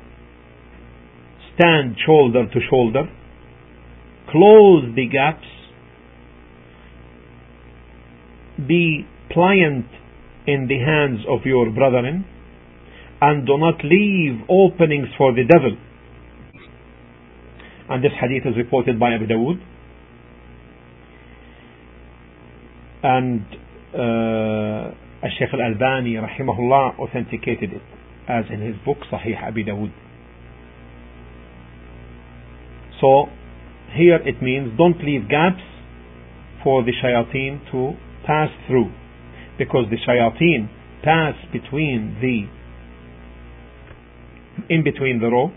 stand 1.54 1.96
shoulder 2.06 2.46
to 2.54 2.60
shoulder 2.70 3.04
close 4.30 4.84
the 4.96 5.08
gaps 5.08 5.48
be 8.68 9.06
pliant 9.30 9.86
in 10.48 10.68
the 10.68 10.80
hands 10.80 11.20
of 11.28 11.46
your 11.46 11.70
brethren 11.72 12.26
and 13.21 13.47
do 13.47 13.57
not 13.59 13.83
leave 13.85 14.41
openings 14.49 15.09
for 15.17 15.33
the 15.33 15.45
devil. 15.45 15.77
And 17.89 18.05
this 18.05 18.13
hadith 18.21 18.47
is 18.47 18.57
reported 18.57 18.99
by 18.99 19.15
Abu 19.15 19.27
Dawood. 19.27 19.63
And 23.03 23.43
uh, 23.95 24.95
Shaykh 25.39 25.49
al-Albani 25.53 26.15
rahimahullah 26.15 26.99
authenticated 26.99 27.73
it 27.73 27.83
as 28.29 28.45
in 28.51 28.61
his 28.61 28.75
book 28.85 28.99
Sahih 29.11 29.41
Abu 29.41 29.65
Dawood. 29.65 29.93
So 33.01 33.27
here 33.95 34.17
it 34.17 34.43
means 34.43 34.77
don't 34.77 34.99
leave 35.05 35.29
gaps 35.29 35.63
for 36.65 36.83
the 36.83 36.93
shayateen 36.93 37.71
to 37.71 37.97
pass 38.27 38.51
through 38.67 38.91
because 39.59 39.85
the 39.91 39.97
shayateen 39.97 40.69
pass 41.05 41.35
between 41.53 42.19
the 42.21 42.49
in 44.69 44.83
between 44.83 45.21
the 45.21 45.27
row 45.27 45.51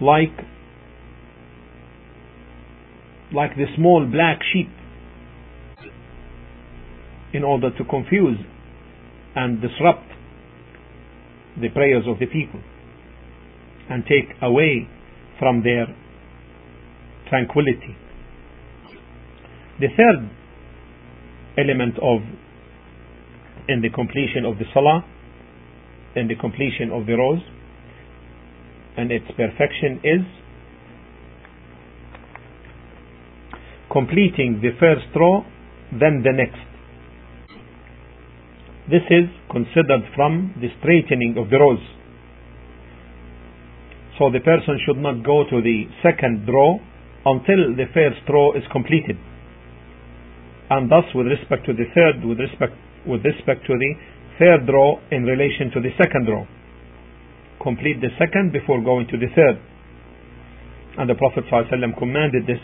like 0.00 0.36
like 3.32 3.56
the 3.56 3.66
small 3.76 4.06
black 4.10 4.40
sheep 4.52 4.68
in 7.32 7.44
order 7.44 7.70
to 7.70 7.84
confuse 7.84 8.38
and 9.34 9.60
disrupt 9.60 10.06
the 11.60 11.68
prayers 11.70 12.04
of 12.06 12.18
the 12.18 12.26
people 12.26 12.60
and 13.88 14.04
take 14.04 14.36
away 14.42 14.86
from 15.38 15.62
their 15.62 15.86
tranquility. 17.28 17.96
The 19.80 19.88
third 19.96 20.30
element 21.56 21.96
of 21.96 22.20
in 23.68 23.80
the 23.80 23.90
completion 23.90 24.44
of 24.44 24.58
the 24.58 24.64
salah 24.74 25.04
in 26.16 26.28
the 26.28 26.36
completion 26.36 26.90
of 26.92 27.06
the 27.06 27.14
rows 27.14 27.40
and 28.96 29.10
its 29.10 29.26
perfection 29.36 30.00
is 30.04 30.20
completing 33.90 34.60
the 34.62 34.70
first 34.78 35.06
row 35.16 35.44
then 35.92 36.22
the 36.24 36.32
next. 36.32 36.60
This 38.88 39.04
is 39.10 39.28
considered 39.50 40.08
from 40.16 40.54
the 40.60 40.68
straightening 40.80 41.36
of 41.38 41.50
the 41.50 41.58
rows 41.58 41.80
so 44.18 44.30
the 44.30 44.40
person 44.40 44.78
should 44.84 44.98
not 44.98 45.24
go 45.24 45.44
to 45.48 45.62
the 45.62 45.84
second 46.02 46.46
row 46.46 46.78
until 47.24 47.74
the 47.74 47.86
first 47.94 48.20
row 48.28 48.52
is 48.52 48.62
completed. 48.70 49.16
And 50.70 50.90
thus 50.90 51.04
with 51.14 51.26
respect 51.26 51.66
to 51.66 51.72
the 51.72 51.90
third 51.94 52.24
with 52.24 52.38
respect 52.38 52.72
with 53.06 53.24
respect 53.24 53.66
to 53.66 53.74
the 53.74 53.92
third 54.39 54.67
row 54.69 54.99
in 55.11 55.23
relation 55.23 55.71
to 55.73 55.81
the 55.81 55.89
second 56.01 56.27
row. 56.27 56.45
Complete 57.61 57.99
the 58.01 58.09
second 58.19 58.51
before 58.51 58.81
going 58.83 59.07
to 59.07 59.17
the 59.17 59.27
third. 59.35 59.59
And 60.97 61.09
the 61.09 61.15
Prophet 61.15 61.43
ﷺ 61.51 61.97
commanded 61.97 62.47
this 62.47 62.59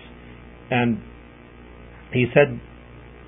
and 0.72 0.98
he 2.12 2.26
said 2.34 2.60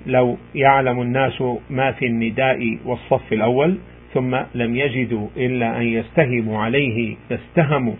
لو 0.05 0.37
يعلم 0.55 1.01
الناس 1.01 1.41
ما 1.69 1.91
في 1.91 2.05
النداء 2.05 2.79
والصف 2.85 3.33
الأول 3.33 3.77
ثم 4.13 4.35
لم 4.55 4.75
يجدوا 4.75 5.27
إلا 5.37 5.77
أن 5.77 5.83
يستهموا 5.83 6.57
عليه 6.59 7.15
لاستهموا 7.29 7.95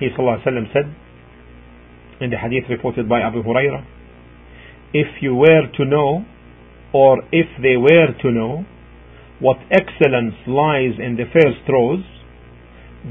He 0.00 0.08
ﷺ 0.08 0.72
said 0.72 0.94
in 2.20 2.30
the 2.30 2.36
hadith 2.38 2.64
reported 2.68 3.08
by 3.08 3.20
Abu 3.20 3.42
Hurairah 3.42 3.84
if 4.92 5.22
you 5.22 5.34
were 5.34 5.68
to 5.76 5.84
know 5.84 6.24
or 6.93 7.19
if 7.31 7.47
they 7.61 7.77
were 7.77 8.13
to 8.21 8.31
know 8.31 8.65
what 9.39 9.57
excellence 9.71 10.35
lies 10.47 10.97
in 10.99 11.15
the 11.15 11.25
first 11.31 11.61
rows, 11.69 12.03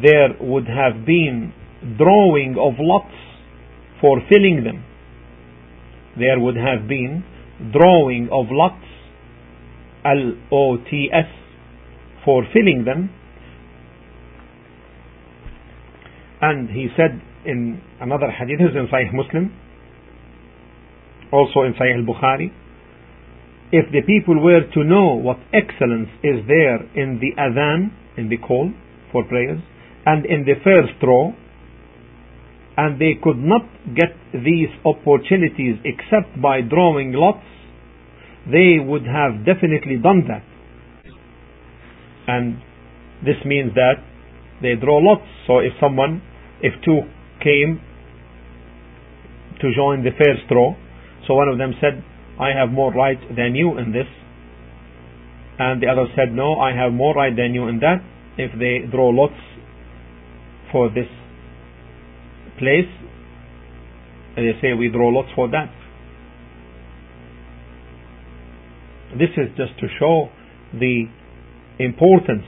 there 0.03 0.35
would 0.41 0.67
have 0.67 1.07
been 1.07 1.53
drawing 1.97 2.57
of 2.59 2.75
lots 2.79 3.15
for 4.01 4.21
filling 4.29 4.65
them. 4.65 4.85
There 6.19 6.41
would 6.41 6.57
have 6.57 6.89
been 6.89 7.25
drawing 7.73 8.29
of 8.33 8.47
lots, 8.51 8.85
L-O-T-S, 10.05 11.31
for 12.25 12.45
filling 12.53 12.85
them. 12.85 13.11
And 16.41 16.69
he 16.71 16.89
said 16.97 17.21
in 17.45 17.81
another 18.01 18.31
hadith, 18.31 18.61
in 18.61 18.89
Sahih 18.93 19.13
Muslim, 19.15 19.55
also 21.33 21.63
in 21.63 21.75
Sahih 21.75 21.99
al-Bukhari, 21.99 22.51
if 23.73 23.91
the 23.91 24.03
people 24.07 24.43
were 24.43 24.63
to 24.75 24.85
know 24.85 25.15
what 25.15 25.39
excellence 25.53 26.09
is 26.23 26.47
there 26.47 26.83
in 26.95 27.19
the 27.21 27.35
adhan, 27.41 27.91
in 28.17 28.29
the 28.29 28.37
call 28.37 28.73
for 29.13 29.25
prayers, 29.25 29.61
and 30.05 30.25
in 30.25 30.45
the 30.45 30.55
first 30.63 30.95
row, 31.03 31.35
and 32.77 33.01
they 33.01 33.15
could 33.21 33.39
not 33.39 33.63
get 33.95 34.15
these 34.33 34.69
opportunities 34.85 35.77
except 35.85 36.41
by 36.41 36.61
drawing 36.61 37.13
lots, 37.13 37.45
they 38.47 38.79
would 38.79 39.03
have 39.03 39.45
definitely 39.45 39.97
done 39.97 40.23
that. 40.29 40.45
And 42.29 42.63
this 43.25 43.37
means 43.45 43.75
that 43.75 43.99
they 44.63 44.75
draw 44.75 44.99
lots. 44.99 45.27
So 45.47 45.59
if 45.59 45.73
someone, 45.81 46.23
if 46.63 46.73
two 46.85 47.01
came 47.43 47.81
to 49.61 49.75
join 49.75 50.05
the 50.05 50.13
first 50.13 50.47
row, 50.51 50.77
so 51.27 51.35
one 51.35 51.49
of 51.49 51.59
them 51.59 51.73
said, 51.81 52.05
I 52.41 52.49
have 52.59 52.71
more 52.71 52.93
right 52.93 53.19
than 53.35 53.55
you 53.55 53.79
in 53.79 53.93
this. 53.93 54.07
And 55.59 55.83
the 55.83 55.87
other 55.87 56.07
said, 56.15 56.33
No, 56.33 56.61
I 56.61 56.73
have 56.77 56.93
more 56.93 57.15
right 57.15 57.35
than 57.35 57.55
you 57.55 57.69
in 57.69 57.81
that. 57.81 58.05
If 58.37 58.53
they 58.59 58.87
draw 58.91 59.09
lots 59.09 59.41
for 60.71 60.89
this 60.91 61.09
place, 62.59 62.91
they 64.37 64.53
say 64.61 64.75
we 64.75 64.89
draw 64.89 65.09
lots 65.09 65.29
for 65.35 65.49
that. 65.49 65.73
This 69.19 69.31
is 69.39 69.49
just 69.57 69.79
to 69.81 69.87
show 69.99 70.29
the 70.75 71.05
importance 71.79 72.45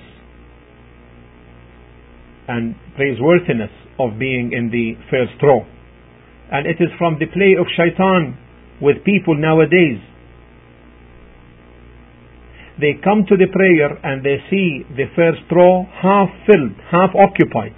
and 2.48 2.74
praiseworthiness 2.96 3.72
of 3.98 4.18
being 4.18 4.52
in 4.52 4.70
the 4.70 4.94
first 5.10 5.40
row. 5.42 5.64
And 6.50 6.66
it 6.66 6.76
is 6.80 6.88
from 6.98 7.18
the 7.18 7.26
play 7.26 7.56
of 7.58 7.66
shaitan 7.76 8.36
with 8.80 9.04
people 9.04 9.36
nowadays. 9.36 10.00
They 12.80 12.94
come 13.02 13.24
to 13.28 13.36
the 13.36 13.50
prayer 13.50 13.98
and 14.04 14.24
they 14.24 14.38
see 14.50 14.84
the 14.94 15.06
first 15.16 15.42
row 15.50 15.84
half 16.00 16.28
filled, 16.46 16.78
half 16.90 17.10
occupied. 17.14 17.74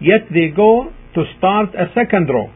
Yet 0.00 0.30
they 0.30 0.54
go 0.54 0.92
to 1.14 1.24
start 1.36 1.74
a 1.74 1.90
second 1.94 2.28
row. 2.28 2.46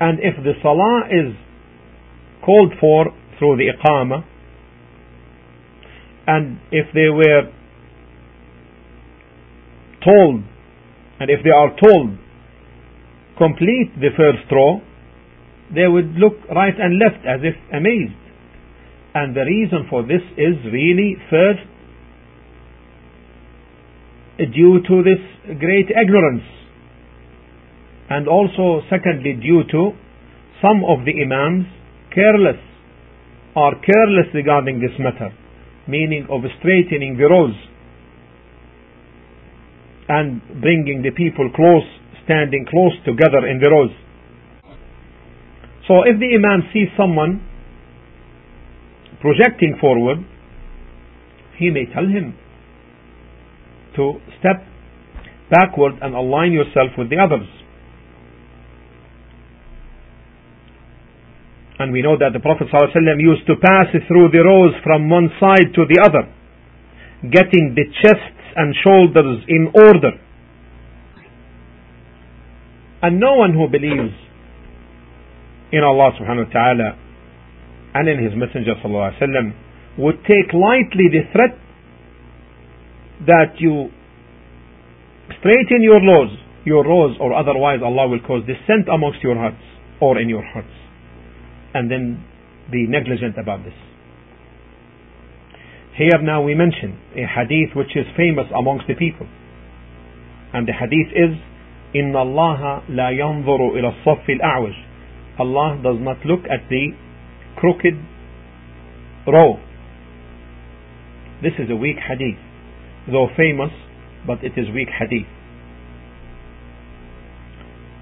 And 0.00 0.18
if 0.20 0.42
the 0.42 0.54
salah 0.62 1.06
is 1.10 1.34
called 2.44 2.72
for 2.80 3.06
through 3.38 3.56
the 3.56 3.70
iqamah, 3.70 4.24
and 6.26 6.58
if 6.72 6.86
they 6.92 7.08
were 7.08 7.50
told, 10.04 10.42
and 11.20 11.30
if 11.30 11.42
they 11.44 11.50
are 11.50 11.70
told, 11.80 12.18
complete 13.38 13.92
the 13.98 14.10
first 14.16 14.50
row, 14.50 14.82
they 15.74 15.86
would 15.86 16.14
look 16.16 16.34
right 16.54 16.74
and 16.78 16.98
left 16.98 17.24
as 17.26 17.40
if 17.42 17.54
amazed. 17.72 18.16
And 19.14 19.34
the 19.34 19.44
reason 19.44 19.86
for 19.90 20.02
this 20.02 20.22
is 20.36 20.56
really 20.72 21.16
first 21.30 21.64
due 24.54 24.80
to 24.86 25.02
this 25.02 25.22
great 25.58 25.90
ignorance 25.90 26.46
and 28.08 28.28
also 28.28 28.80
secondly 28.88 29.34
due 29.34 29.64
to 29.70 29.92
some 30.62 30.84
of 30.86 31.04
the 31.04 31.12
imams 31.22 31.66
careless 32.14 32.60
are 33.56 33.74
careless 33.82 34.30
regarding 34.32 34.78
this 34.78 34.94
matter 34.98 35.34
meaning 35.88 36.28
of 36.30 36.44
straightening 36.60 37.16
the 37.16 37.24
rows 37.24 37.56
and 40.08 40.40
bringing 40.60 41.02
the 41.02 41.10
people 41.10 41.50
close, 41.56 41.84
standing 42.24 42.64
close 42.68 42.92
together 43.04 43.48
in 43.48 43.58
the 43.58 43.68
rows. 43.68 43.92
So 45.88 46.04
if 46.04 46.20
the 46.20 46.28
Imam 46.36 46.68
sees 46.72 46.88
someone 46.96 47.40
projecting 49.20 49.78
forward, 49.80 50.18
he 51.56 51.70
may 51.70 51.86
tell 51.86 52.04
him 52.04 52.36
to 53.96 54.20
step 54.38 54.62
backward 55.50 55.94
and 56.02 56.14
align 56.14 56.52
yourself 56.52 56.92
with 56.98 57.08
the 57.08 57.16
others. 57.16 57.48
And 61.80 61.92
we 61.92 62.02
know 62.02 62.18
that 62.18 62.34
the 62.34 62.40
Prophet 62.40 62.68
ﷺ 62.68 62.94
used 63.18 63.46
to 63.46 63.54
pass 63.56 63.86
through 64.06 64.28
the 64.30 64.44
rows 64.44 64.74
from 64.84 65.08
one 65.08 65.30
side 65.40 65.72
to 65.74 65.86
the 65.88 66.02
other, 66.04 66.28
getting 67.30 67.74
the 67.74 67.86
chests 68.02 68.44
and 68.56 68.74
shoulders 68.84 69.44
in 69.48 69.72
order. 69.72 70.20
And 73.00 73.20
no 73.20 73.34
one 73.34 73.54
who 73.54 73.68
believes 73.70 74.12
in 75.71 75.83
Allah 75.83 76.11
subhanahu 76.19 76.47
wa 76.47 76.53
ta'ala 76.53 76.89
and 77.95 78.09
in 78.09 78.23
His 78.23 78.33
Messenger 78.35 78.75
sallallahu 78.83 79.13
alaihi 79.13 79.21
wasallam 79.21 79.47
would 79.97 80.17
take 80.25 80.53
lightly 80.53 81.09
the 81.09 81.23
threat 81.31 81.57
that 83.25 83.57
you 83.59 83.89
straighten 85.39 85.81
your 85.81 86.01
laws, 86.01 86.29
your 86.65 86.83
laws, 86.83 87.17
or 87.19 87.33
otherwise 87.33 87.79
Allah 87.83 88.07
will 88.07 88.21
cause 88.21 88.41
dissent 88.45 88.89
amongst 88.91 89.21
your 89.23 89.35
hearts 89.35 89.61
or 90.01 90.19
in 90.19 90.29
your 90.29 90.43
hearts 90.43 90.73
and 91.73 91.89
then 91.89 92.23
be 92.71 92.87
negligent 92.87 93.37
about 93.37 93.63
this. 93.63 93.73
Here 95.97 96.21
now 96.21 96.41
we 96.41 96.55
mention 96.55 96.97
a 97.15 97.25
hadith 97.25 97.75
which 97.75 97.95
is 97.95 98.05
famous 98.17 98.45
amongst 98.57 98.87
the 98.87 98.95
people. 98.95 99.27
And 100.53 100.67
the 100.67 100.73
hadith 100.73 101.13
is, 101.13 101.37
إِنَّ 101.93 102.13
اللَّهَ 102.13 102.89
لَا 102.89 103.09
يَنظُرُ 103.13 103.77
إِلَى 103.77 103.89
الصَّفِّ 103.93 104.25
الْأَعْوَجِ 104.29 104.73
Allah 105.38 105.78
does 105.82 105.96
not 106.00 106.24
look 106.26 106.40
at 106.50 106.68
the 106.68 106.90
crooked 107.56 107.94
row. 109.26 109.58
This 111.42 111.52
is 111.58 111.70
a 111.70 111.76
weak 111.76 111.96
hadith, 111.96 112.38
though 113.10 113.28
famous, 113.36 113.70
but 114.26 114.42
it 114.42 114.52
is 114.56 114.66
weak 114.74 114.88
hadith. 114.88 115.28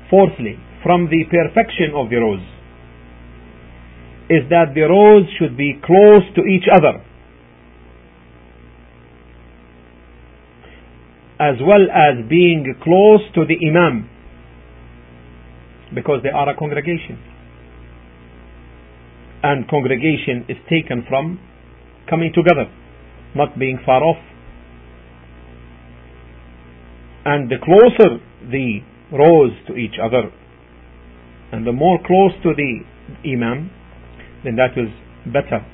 Fourthly, 0.09 0.57
from 0.83 1.11
the 1.11 1.25
perfection 1.29 1.93
of 1.95 2.09
the 2.09 2.17
rows, 2.17 2.41
is 4.31 4.49
that 4.51 4.73
the 4.75 4.83
rows 4.83 5.27
should 5.39 5.57
be 5.57 5.75
close 5.85 6.23
to 6.35 6.43
each 6.43 6.67
other 6.73 7.05
as 11.39 11.57
well 11.61 11.85
as 11.93 12.27
being 12.29 12.65
close 12.83 13.21
to 13.35 13.45
the 13.45 13.57
imam 13.69 14.09
because 15.95 16.21
they 16.23 16.31
are 16.31 16.49
a 16.49 16.57
congregation 16.57 17.21
and 19.47 19.69
congregation 19.69 20.45
is 20.49 20.59
taken 20.69 21.05
from 21.09 21.39
coming 22.11 22.33
together 22.35 22.67
not 23.35 23.59
being 23.59 23.79
far 23.87 24.03
off 24.03 24.23
and 27.25 27.51
the 27.51 27.59
closer 27.63 28.19
the 28.51 28.81
rows 29.13 29.53
to 29.67 29.77
each 29.77 29.99
other 30.03 30.31
and 31.53 31.67
the 31.67 31.73
more 31.73 31.99
close 32.07 32.33
to 32.43 32.51
the 32.57 32.73
imam 33.33 33.71
then 34.45 34.57
that 34.57 34.77
was 34.77 34.91
better 35.27 35.65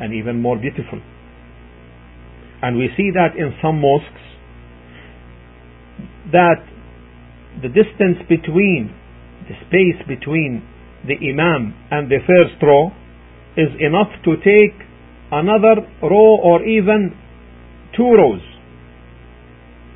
and 0.00 0.14
even 0.14 0.40
more 0.40 0.58
beautiful. 0.58 1.00
And 2.62 2.76
we 2.76 2.88
see 2.96 3.10
that 3.14 3.36
in 3.38 3.54
some 3.62 3.80
mosques 3.80 4.26
that 6.32 6.64
the 7.62 7.68
distance 7.68 8.18
between 8.28 8.94
the 9.48 9.54
space 9.66 10.00
between 10.08 10.66
the 11.06 11.16
imam 11.16 11.74
and 11.90 12.10
the 12.10 12.18
first 12.26 12.60
row 12.62 12.90
is 13.56 13.68
enough 13.80 14.10
to 14.24 14.36
take 14.36 14.76
another 15.32 15.86
row 16.02 16.38
or 16.42 16.62
even 16.64 17.16
two 17.96 18.10
rows 18.10 18.42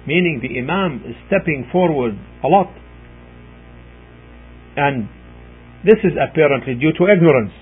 meaning 0.07 0.41
the 0.43 0.59
imam 0.59 1.03
is 1.07 1.17
stepping 1.27 1.67
forward 1.73 2.15
a 2.45 2.49
lot 2.49 2.73
and 4.77 5.09
this 5.85 5.99
is 6.05 6.13
apparently 6.19 6.75
due 6.75 6.93
to 6.93 7.05
ignorance 7.07 7.53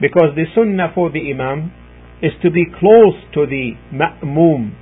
because 0.00 0.34
the 0.36 0.44
sunnah 0.54 0.92
for 0.94 1.10
the 1.10 1.20
imam 1.30 1.72
is 2.22 2.32
to 2.42 2.50
be 2.50 2.66
close 2.78 3.14
to 3.34 3.46
the 3.46 3.72
ma'mum, 3.92 4.74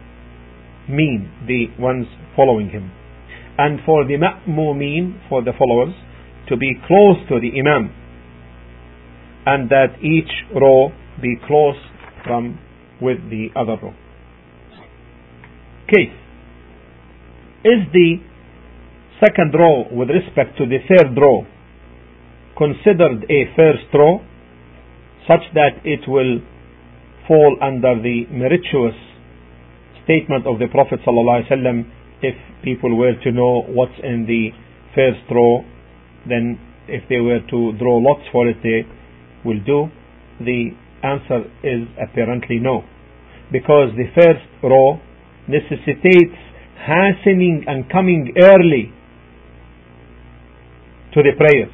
mean, 0.88 1.30
the 1.46 1.66
ones 1.80 2.06
following 2.34 2.70
him. 2.70 2.90
And 3.58 3.80
for 3.84 4.04
the 4.04 4.16
ma'mumin, 4.16 5.28
for 5.28 5.42
the 5.42 5.52
followers, 5.58 5.94
to 6.48 6.56
be 6.56 6.74
close 6.86 7.16
to 7.28 7.40
the 7.40 7.58
imam. 7.58 7.92
And 9.46 9.70
that 9.70 10.02
each 10.02 10.30
row 10.54 10.90
be 11.22 11.36
close 11.46 11.76
from 12.24 12.58
with 13.00 13.18
the 13.30 13.48
other 13.54 13.76
row. 13.80 13.94
Case. 15.88 16.12
Is 17.64 17.86
the 17.92 18.16
second 19.24 19.54
row 19.54 19.84
with 19.90 20.08
respect 20.10 20.58
to 20.58 20.66
the 20.66 20.78
third 20.88 21.16
row 21.16 21.46
considered 22.56 23.24
a 23.30 23.44
first 23.54 23.92
row 23.94 24.20
such 25.28 25.42
that 25.54 25.84
it 25.84 26.08
will 26.08 26.40
fall 27.26 27.56
under 27.60 28.00
the 28.00 28.24
meritorious 28.30 28.96
statement 30.04 30.46
of 30.46 30.58
the 30.58 30.66
Prophet 30.70 31.00
ﷺ 31.06 31.90
if 32.22 32.34
people 32.62 32.96
were 32.96 33.14
to 33.24 33.32
know 33.32 33.62
what's 33.68 33.98
in 34.02 34.26
the 34.26 34.50
first 34.94 35.24
row 35.30 35.64
then 36.28 36.58
if 36.88 37.02
they 37.08 37.20
were 37.20 37.40
to 37.50 37.72
draw 37.78 37.98
lots 37.98 38.22
for 38.32 38.48
it 38.48 38.56
they 38.62 38.86
will 39.46 39.62
do 39.64 39.86
the 40.40 40.70
answer 41.02 41.40
is 41.62 41.86
apparently 42.02 42.58
no 42.58 42.82
because 43.52 43.90
the 43.96 44.08
first 44.14 44.44
row 44.62 44.98
necessitates 45.48 46.36
hastening 46.82 47.64
and 47.66 47.88
coming 47.90 48.34
early 48.36 48.92
to 51.14 51.22
the 51.22 51.32
prayers 51.38 51.72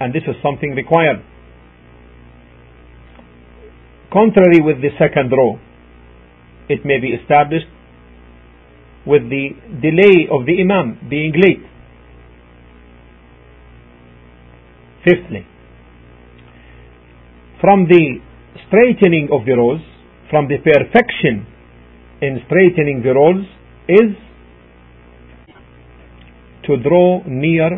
and 0.00 0.14
this 0.14 0.22
is 0.26 0.34
something 0.42 0.70
required 0.74 1.22
contrary 4.12 4.60
with 4.60 4.82
the 4.82 4.90
second 4.98 5.30
row. 5.30 5.58
It 6.68 6.84
may 6.84 7.00
be 7.00 7.08
established 7.08 7.66
with 9.06 9.22
the 9.30 9.50
delay 9.80 10.28
of 10.30 10.46
the 10.46 10.60
Imam 10.60 11.08
being 11.08 11.32
late. 11.34 11.64
Fifthly, 15.04 15.46
from 17.61 17.87
the 17.87 18.19
straightening 18.67 19.29
of 19.31 19.45
the 19.45 19.53
rows, 19.53 19.81
from 20.29 20.47
the 20.47 20.57
perfection 20.57 21.45
in 22.21 22.39
straightening 22.45 23.01
the 23.03 23.13
rows, 23.13 23.45
is 23.87 24.15
to 26.67 26.77
draw 26.77 27.21
near 27.27 27.69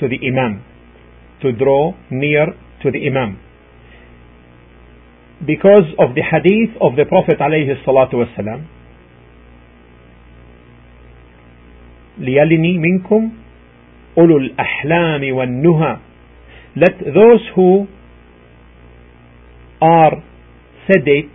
to 0.00 0.08
the 0.08 0.18
Imam. 0.26 0.62
To 1.42 1.52
draw 1.52 1.92
near 2.10 2.46
to 2.82 2.90
the 2.90 3.06
Imam 3.06 3.40
because 5.44 5.84
of 5.98 6.14
the 6.14 6.22
hadith 6.22 6.72
of 6.80 6.96
the 6.96 7.04
Prophet 7.04 7.36
عليه 7.40 7.72
الصلاة 7.72 8.14
والسلام 8.14 8.62
ليلني 12.18 12.78
منكم 12.78 13.32
أولو 14.18 14.36
الأحلام 14.36 15.32
والنهى 15.32 15.96
let 16.76 16.98
those 16.98 17.42
who 17.54 17.86
are 19.81 20.23
sedate 20.87 21.31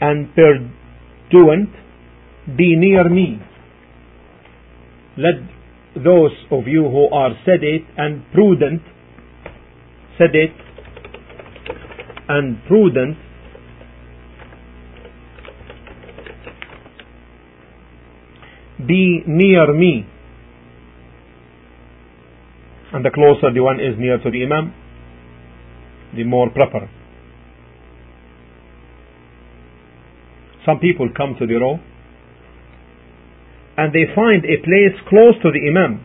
and 0.00 0.28
pursuant 0.34 1.70
be 2.56 2.76
near 2.76 3.08
me. 3.08 3.40
Let 5.16 5.34
those 6.04 6.32
of 6.50 6.66
you 6.66 6.82
who 6.82 7.08
are 7.14 7.30
sedate 7.46 7.86
and 7.96 8.22
prudent 8.32 8.82
sedate 10.18 10.54
and 12.28 12.58
prudent 12.66 13.16
be 18.86 19.22
near 19.26 19.72
me. 19.72 20.06
And 22.92 23.04
the 23.04 23.10
closer 23.10 23.52
the 23.52 23.60
one 23.60 23.80
is 23.80 23.98
near 23.98 24.18
to 24.18 24.30
the 24.30 24.44
imam 24.44 24.74
the 26.14 26.24
more 26.24 26.50
proper 26.50 26.88
some 30.66 30.78
people 30.78 31.08
come 31.16 31.36
to 31.38 31.46
the 31.46 31.54
row 31.54 31.78
and 33.76 33.92
they 33.92 34.04
find 34.14 34.44
a 34.44 34.56
place 34.62 34.96
close 35.08 35.34
to 35.42 35.50
the 35.50 35.68
imam 35.68 36.04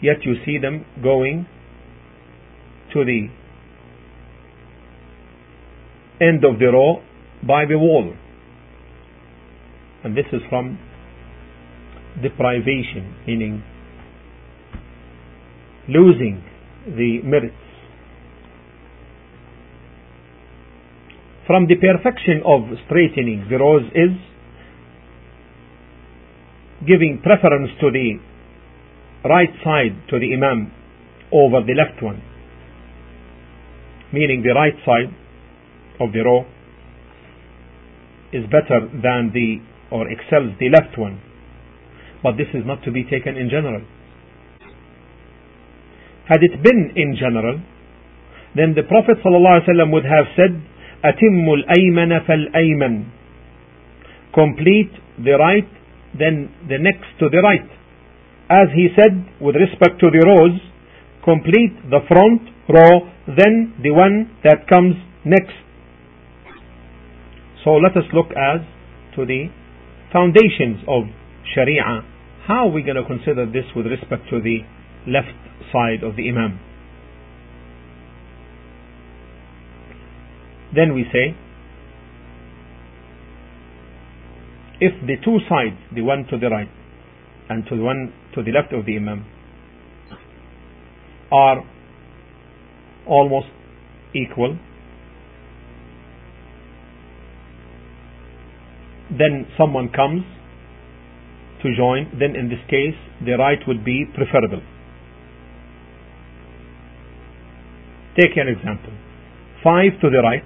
yet 0.00 0.16
you 0.22 0.34
see 0.44 0.58
them 0.58 0.84
going 1.02 1.46
to 2.92 3.04
the 3.04 3.28
end 6.20 6.44
of 6.44 6.58
the 6.58 6.66
row 6.66 7.02
by 7.46 7.64
the 7.66 7.78
wall. 7.78 8.14
And 10.04 10.16
this 10.16 10.26
is 10.32 10.40
from 10.48 10.78
deprivation, 12.22 13.14
meaning 13.26 13.62
losing 15.88 16.44
the 16.86 17.20
merits. 17.24 17.63
From 21.46 21.66
the 21.68 21.76
perfection 21.76 22.40
of 22.46 22.62
straightening 22.86 23.46
the 23.50 23.58
rows 23.58 23.84
is 23.94 24.16
giving 26.88 27.20
preference 27.22 27.70
to 27.80 27.90
the 27.90 28.18
right 29.28 29.52
side 29.62 30.08
to 30.08 30.18
the 30.18 30.32
Imam 30.32 30.72
over 31.32 31.60
the 31.60 31.74
left 31.74 32.02
one, 32.02 32.22
meaning 34.12 34.42
the 34.42 34.54
right 34.54 34.74
side 34.84 35.12
of 36.00 36.12
the 36.12 36.20
row 36.20 36.46
is 38.32 38.44
better 38.48 38.88
than 38.88 39.30
the 39.32 39.60
or 39.90 40.08
excels 40.10 40.56
the 40.58 40.68
left 40.70 40.98
one. 40.98 41.20
But 42.22 42.36
this 42.36 42.48
is 42.54 42.64
not 42.64 42.82
to 42.84 42.90
be 42.90 43.04
taken 43.04 43.36
in 43.36 43.50
general. 43.50 43.84
Had 46.26 46.40
it 46.40 46.62
been 46.62 46.92
in 46.96 47.16
general, 47.20 47.60
then 48.56 48.72
the 48.74 48.82
Prophet 48.82 49.18
ﷺ 49.20 49.92
would 49.92 50.04
have 50.04 50.26
said, 50.36 50.56
أتم 51.05 51.53
الأيمن 51.53 52.19
فالأيمن 52.19 53.03
Complete 54.33 54.91
the 55.23 55.33
right, 55.39 55.67
then 56.17 56.53
the 56.69 56.77
next 56.77 57.07
to 57.19 57.29
the 57.29 57.41
right. 57.41 57.65
As 58.49 58.69
he 58.75 58.89
said, 58.95 59.25
with 59.41 59.55
respect 59.55 59.99
to 60.01 60.09
the 60.09 60.21
rows, 60.25 60.59
complete 61.23 61.73
the 61.89 61.99
front 62.07 62.41
row, 62.69 63.09
then 63.25 63.73
the 63.81 63.91
one 63.91 64.29
that 64.43 64.67
comes 64.69 64.95
next. 65.25 65.53
So 67.63 67.71
let 67.71 67.97
us 67.97 68.05
look 68.13 68.31
as 68.37 68.61
to 69.15 69.25
the 69.25 69.49
foundations 70.13 70.81
of 70.87 71.03
Sharia. 71.53 72.05
How 72.47 72.69
are 72.69 72.71
we 72.71 72.81
going 72.81 72.97
to 72.97 73.05
consider 73.05 73.45
this 73.45 73.65
with 73.75 73.85
respect 73.85 74.29
to 74.29 74.41
the 74.41 74.59
left 75.05 75.37
side 75.73 76.03
of 76.03 76.15
the 76.15 76.29
Imam? 76.29 76.59
Then 80.74 80.94
we 80.94 81.04
say, 81.12 81.36
if 84.80 85.06
the 85.06 85.16
two 85.24 85.38
sides, 85.48 85.76
the 85.94 86.02
one 86.02 86.26
to 86.30 86.38
the 86.38 86.48
right 86.48 86.68
and 87.48 87.64
to 87.66 87.76
the 87.76 87.82
one 87.82 88.12
to 88.34 88.42
the 88.42 88.50
left 88.50 88.72
of 88.72 88.84
the 88.86 88.96
Imam, 88.96 89.24
are 91.30 91.64
almost 93.06 93.46
equal, 94.14 94.58
then 99.10 99.46
someone 99.56 99.90
comes 99.90 100.22
to 101.62 101.76
join, 101.76 102.10
then 102.18 102.34
in 102.36 102.48
this 102.48 102.60
case 102.68 102.96
the 103.24 103.36
right 103.38 103.58
would 103.66 103.84
be 103.84 104.04
preferable. 104.14 104.62
Take 108.18 108.36
an 108.36 108.48
example. 108.48 108.92
Five 109.62 110.00
to 110.00 110.10
the 110.10 110.20
right, 110.22 110.44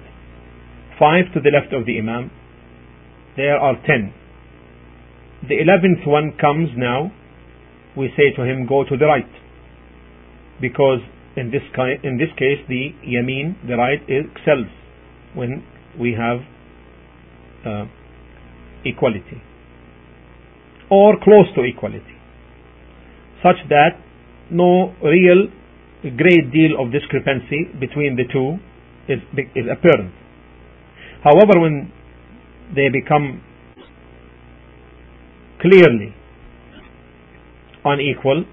five 0.99 1.31
to 1.33 1.39
the 1.39 1.49
left 1.49 1.73
of 1.73 1.85
the 1.85 1.97
Imam, 1.97 2.29
there 3.37 3.57
are 3.57 3.75
ten. 3.87 4.13
The 5.47 5.55
eleventh 5.61 6.05
one 6.05 6.33
comes 6.39 6.69
now, 6.75 7.11
we 7.97 8.09
say 8.17 8.35
to 8.35 8.43
him, 8.43 8.67
go 8.67 8.83
to 8.83 8.97
the 8.97 9.05
right. 9.05 9.31
Because 10.61 10.99
in 11.37 11.51
this, 11.51 11.63
in 12.03 12.17
this 12.17 12.29
case, 12.37 12.59
the 12.67 12.91
Yameen, 13.07 13.55
the 13.65 13.77
right, 13.77 14.01
excels 14.07 14.67
when 15.33 15.63
we 15.97 16.13
have 16.13 16.39
uh, 17.65 17.85
equality 18.83 19.41
or 20.89 21.15
close 21.23 21.47
to 21.55 21.63
equality 21.63 22.17
such 23.43 23.57
that 23.69 23.99
no 24.51 24.93
real 25.03 25.47
great 26.17 26.51
deal 26.51 26.79
of 26.79 26.91
discrepancy 26.91 27.69
between 27.79 28.15
the 28.15 28.23
two 28.31 28.57
is, 29.11 29.19
is 29.55 29.65
apparent. 29.71 30.13
However, 31.23 31.59
when 31.59 31.91
they 32.75 32.87
become 32.89 33.41
clearly 35.61 36.15
unequal 37.83 38.45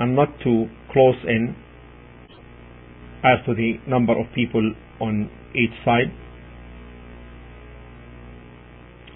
and 0.00 0.16
not 0.16 0.28
too 0.42 0.66
close 0.92 1.16
in 1.26 1.54
as 3.24 3.44
to 3.46 3.54
the 3.54 3.78
number 3.86 4.12
of 4.12 4.26
people 4.34 4.74
on 5.00 5.30
each 5.54 5.72
side, 5.84 6.10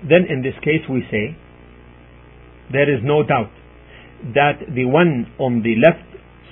then 0.09 0.25
in 0.29 0.43
this 0.43 0.55
case 0.63 0.87
we 0.89 1.03
say 1.11 1.37
there 2.73 2.89
is 2.89 3.01
no 3.03 3.23
doubt 3.27 3.51
that 4.35 4.59
the 4.75 4.85
one 4.85 5.27
on 5.39 5.63
the 5.63 5.75
left 5.77 6.07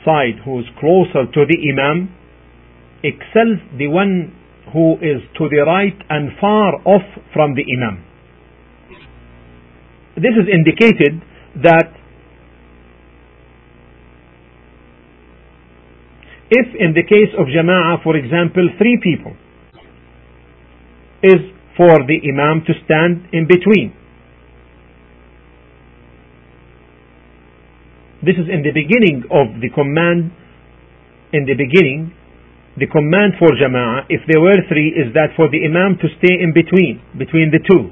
side 0.04 0.42
who 0.44 0.60
is 0.60 0.66
closer 0.78 1.26
to 1.32 1.44
the 1.46 1.58
Imam 1.70 2.14
excels 3.02 3.58
the 3.78 3.86
one 3.86 4.35
who 4.72 4.94
is 4.94 5.22
to 5.38 5.48
the 5.48 5.62
right 5.66 5.96
and 6.10 6.30
far 6.40 6.74
off 6.84 7.06
from 7.32 7.54
the 7.54 7.62
Imam. 7.62 8.04
This 10.16 10.32
is 10.32 10.48
indicated 10.48 11.22
that 11.62 11.92
if 16.50 16.66
in 16.78 16.94
the 16.94 17.02
case 17.02 17.34
of 17.38 17.46
Jama'ah, 17.46 18.02
for 18.02 18.16
example, 18.16 18.68
three 18.78 18.98
people 19.02 19.36
is 21.22 21.40
for 21.76 22.00
the 22.06 22.18
Imam 22.32 22.64
to 22.66 22.72
stand 22.84 23.28
in 23.32 23.46
between. 23.46 23.92
This 28.24 28.36
is 28.40 28.48
in 28.48 28.62
the 28.64 28.72
beginning 28.72 29.28
of 29.30 29.60
the 29.60 29.68
command, 29.70 30.32
in 31.32 31.44
the 31.44 31.54
beginning, 31.54 32.15
the 32.78 32.86
command 32.86 33.34
for 33.38 33.48
Jama'ah, 33.56 34.06
if 34.08 34.20
there 34.30 34.40
were 34.40 34.60
three, 34.68 34.92
is 34.92 35.12
that 35.14 35.32
for 35.36 35.48
the 35.48 35.64
Imam 35.64 35.96
to 35.98 36.08
stay 36.18 36.36
in 36.40 36.52
between, 36.52 37.00
between 37.16 37.50
the 37.50 37.60
two. 37.64 37.90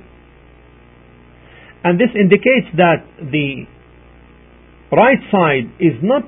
And 1.85 2.01
this 2.01 2.13
indicates 2.15 2.69
that 2.77 3.05
the 3.19 3.65
right 4.93 5.21
side 5.33 5.73
is 5.81 5.97
not 6.03 6.25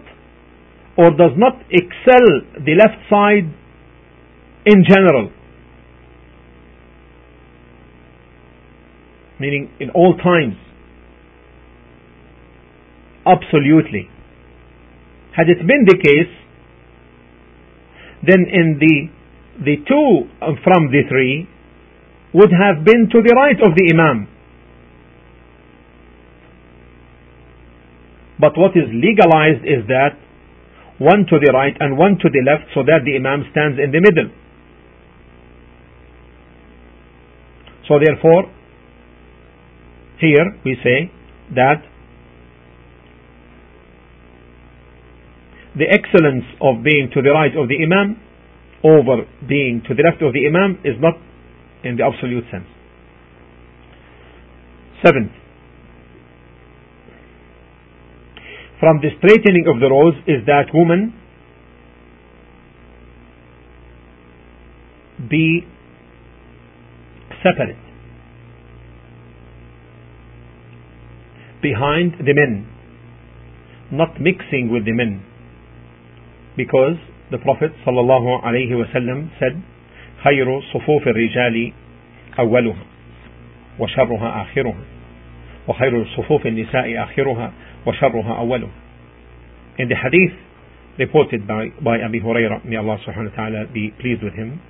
or 0.97 1.11
does 1.11 1.37
not 1.37 1.61
excel 1.71 2.25
the 2.57 2.75
left 2.77 3.01
side 3.09 3.49
in 4.65 4.85
general. 4.89 5.33
meaning 9.39 9.71
in 9.81 9.91
all 9.91 10.17
times. 10.17 10.57
Absolutely. 13.27 14.09
Had 15.37 15.49
it 15.49 15.59
been 15.67 15.85
the 15.85 15.99
case, 15.99 16.33
then 18.27 18.47
in 18.51 18.79
the 18.79 18.97
the 19.65 19.77
two 19.89 20.29
um, 20.45 20.59
from 20.63 20.91
the 20.93 21.03
three 21.09 21.49
would 22.35 22.53
have 22.53 22.85
been 22.85 23.09
to 23.09 23.23
the 23.23 23.33
right 23.35 23.57
of 23.63 23.73
the 23.75 23.89
Imam. 23.93 24.29
But 28.39 28.53
what 28.59 28.77
is 28.77 28.85
legalized 28.93 29.65
is 29.65 29.89
that 29.89 30.19
one 30.99 31.25
to 31.29 31.39
the 31.41 31.53
right 31.53 31.77
and 31.81 31.97
one 31.97 32.19
to 32.21 32.29
the 32.29 32.43
left 32.45 32.69
so 32.75 32.83
that 32.83 33.05
the 33.05 33.17
Imam 33.17 33.45
stands 33.51 33.79
in 33.81 33.93
the 33.93 34.01
middle. 34.01 34.29
So 37.89 37.99
therefore, 38.03 38.51
here 40.19 40.59
we 40.65 40.77
say 40.83 41.11
that 41.55 41.85
the 45.77 45.85
excellence 45.93 46.45
of 46.61 46.83
being 46.83 47.11
to 47.13 47.21
the 47.21 47.31
right 47.31 47.53
of 47.57 47.69
the 47.69 47.77
Imam 47.77 48.17
over 48.83 49.29
being 49.47 49.83
to 49.87 49.95
the 49.95 50.03
left 50.03 50.23
of 50.23 50.33
the 50.33 50.47
Imam 50.47 50.81
is 50.85 50.97
not 51.01 51.15
in 51.85 51.97
the 51.97 52.05
absolute 52.05 52.45
sense. 52.51 52.67
Seventh, 55.05 55.33
from 58.81 59.01
the 59.03 59.09
straightening 59.19 59.67
of 59.69 59.81
the 59.81 59.89
rows 59.89 60.15
is 60.27 60.47
that 60.47 60.73
woman 60.73 61.13
be 65.29 65.61
separate 67.43 67.77
behind 71.61 72.15
the 72.19 72.33
men, 72.33 72.67
not 73.91 74.21
mixing 74.21 74.71
with 74.73 74.85
the 74.85 74.93
men 74.93 75.26
Because 76.58 76.98
the 77.32 77.38
Prophet 77.38 77.72
sallallahu 77.86 78.44
alaihi 78.44 78.72
wasallam 78.72 79.30
said, 79.40 79.62
خير 80.24 80.62
صفوف 80.74 81.08
الرجال 81.08 81.74
أولها 82.40 82.86
وشرها 83.80 84.42
آخرها 84.42 84.84
وخير 85.68 86.06
صفوف 86.06 86.48
النساء 86.48 87.04
آخرها 87.04 87.52
وشرها 87.86 88.34
أولها. 88.38 88.72
In 89.80 89.90
the 89.90 89.96
hadith 89.96 90.38
reported 91.00 91.48
by, 91.48 91.70
by 91.84 92.00
Abu 92.00 92.20
Hurairah, 92.22 92.66
may 92.66 92.76
Allah 92.76 92.98
subhanahu 93.08 93.32
wa 93.32 93.36
ta'ala 93.36 93.66
be 93.74 93.92
pleased 94.00 94.22
with 94.22 94.34
him, 94.34 94.62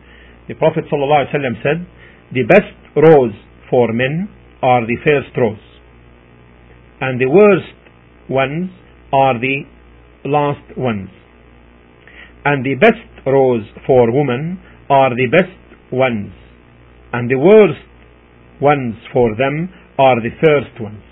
the 0.47 0.55
Prophet 0.55 0.85
sallallahu 0.91 1.27
alaihi 1.27 1.35
wasallam 1.35 1.63
said, 1.63 1.87
the 2.31 2.43
best 2.43 2.77
rows 2.95 3.33
for 3.69 3.91
men 3.91 4.29
are 4.61 4.85
the 4.85 4.97
first 5.05 5.35
rows, 5.35 5.59
and 7.01 7.19
the 7.19 7.27
worst 7.27 7.75
ones 8.29 8.69
are 9.11 9.39
the 9.39 9.63
last 10.23 10.77
ones, 10.77 11.09
and 12.46 12.64
the 12.64 12.76
best 12.78 13.26
rows 13.26 13.64
for 13.84 14.06
women 14.12 14.62
are 14.88 15.10
the 15.10 15.26
best 15.26 15.92
ones, 15.92 16.30
and 17.12 17.28
the 17.28 17.36
worst 17.36 17.82
ones 18.62 18.94
for 19.12 19.34
them 19.34 19.68
are 19.98 20.22
the 20.22 20.30
first 20.38 20.80
ones. 20.80 21.02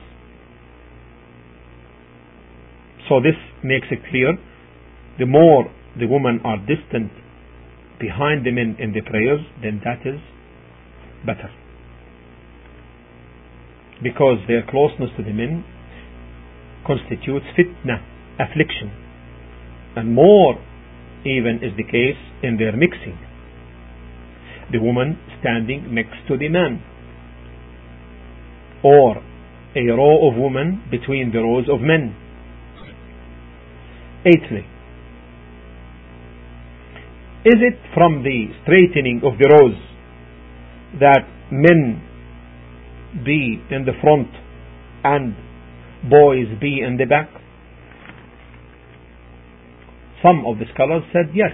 So 3.09 3.19
this 3.19 3.35
makes 3.65 3.89
it 3.91 3.99
clear 4.09 4.39
the 5.19 5.27
more 5.27 5.65
the 5.99 6.07
women 6.07 6.39
are 6.45 6.59
distant 6.59 7.11
behind 7.99 8.47
the 8.47 8.53
men 8.53 8.77
in 8.79 8.93
the 8.93 9.03
prayers, 9.03 9.41
then 9.61 9.81
that 9.85 10.07
is 10.07 10.21
better. 11.27 11.51
Because 14.05 14.39
their 14.47 14.63
closeness 14.71 15.11
to 15.17 15.25
the 15.25 15.33
men 15.33 15.65
constitutes 16.87 17.47
fitna, 17.59 17.99
affliction. 18.39 18.93
And 19.97 20.15
more 20.15 20.63
even 21.25 21.61
is 21.63 21.77
the 21.77 21.85
case 21.85 22.21
in 22.43 22.57
their 22.57 22.77
mixing. 22.77 23.19
The 24.73 24.81
woman 24.81 25.19
standing 25.41 25.95
next 25.95 26.27
to 26.29 26.37
the 26.37 26.49
man. 26.49 26.83
Or 28.83 29.17
a 29.77 29.87
row 29.91 30.29
of 30.29 30.37
women 30.37 30.85
between 30.91 31.33
the 31.33 31.41
rows 31.41 31.67
of 31.69 31.81
men. 31.81 32.15
Eighthly, 34.27 34.67
is 37.45 37.61
it 37.61 37.79
from 37.93 38.23
the 38.23 38.47
straightening 38.63 39.21
of 39.23 39.37
the 39.39 39.49
rows 39.53 39.77
that 40.99 41.29
men 41.53 42.01
be 43.23 43.61
in 43.71 43.85
the 43.85 43.93
front 44.01 44.29
and 45.05 45.37
boys 46.09 46.49
be 46.59 46.81
in 46.81 46.97
the 46.97 47.05
back? 47.05 47.29
Some 50.25 50.47
of 50.47 50.59
the 50.59 50.65
scholars 50.73 51.03
said 51.13 51.35
yes, 51.35 51.53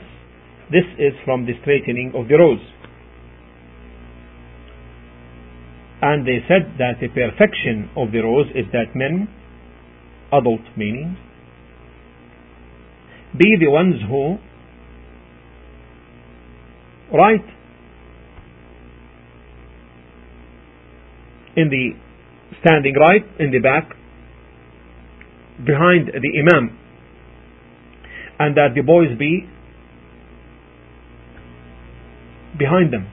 this 0.70 0.86
is 0.96 1.12
from 1.24 1.44
the 1.44 1.54
straightening 1.62 2.12
of 2.14 2.28
the 2.28 2.36
rows. 2.38 2.60
And 6.02 6.24
they 6.26 6.38
said 6.46 6.78
that 6.78 7.00
the 7.00 7.08
perfection 7.08 7.90
of 7.96 8.12
the 8.12 8.20
rows 8.20 8.46
is 8.54 8.66
that 8.72 8.94
men, 8.94 9.28
adult 10.32 10.62
meaning, 10.76 11.16
be 13.36 13.56
the 13.58 13.70
ones 13.70 13.96
who 14.08 14.38
write 17.12 17.44
in 21.56 21.68
the 21.68 21.90
standing 22.62 22.94
right 22.94 23.24
in 23.40 23.50
the 23.50 23.58
back 23.58 23.90
behind 25.66 26.06
the 26.06 26.30
imam 26.38 26.78
and 28.40 28.56
that 28.56 28.74
the 28.74 28.82
boys 28.82 29.16
be 29.18 29.46
behind 32.58 32.92
them 32.92 33.06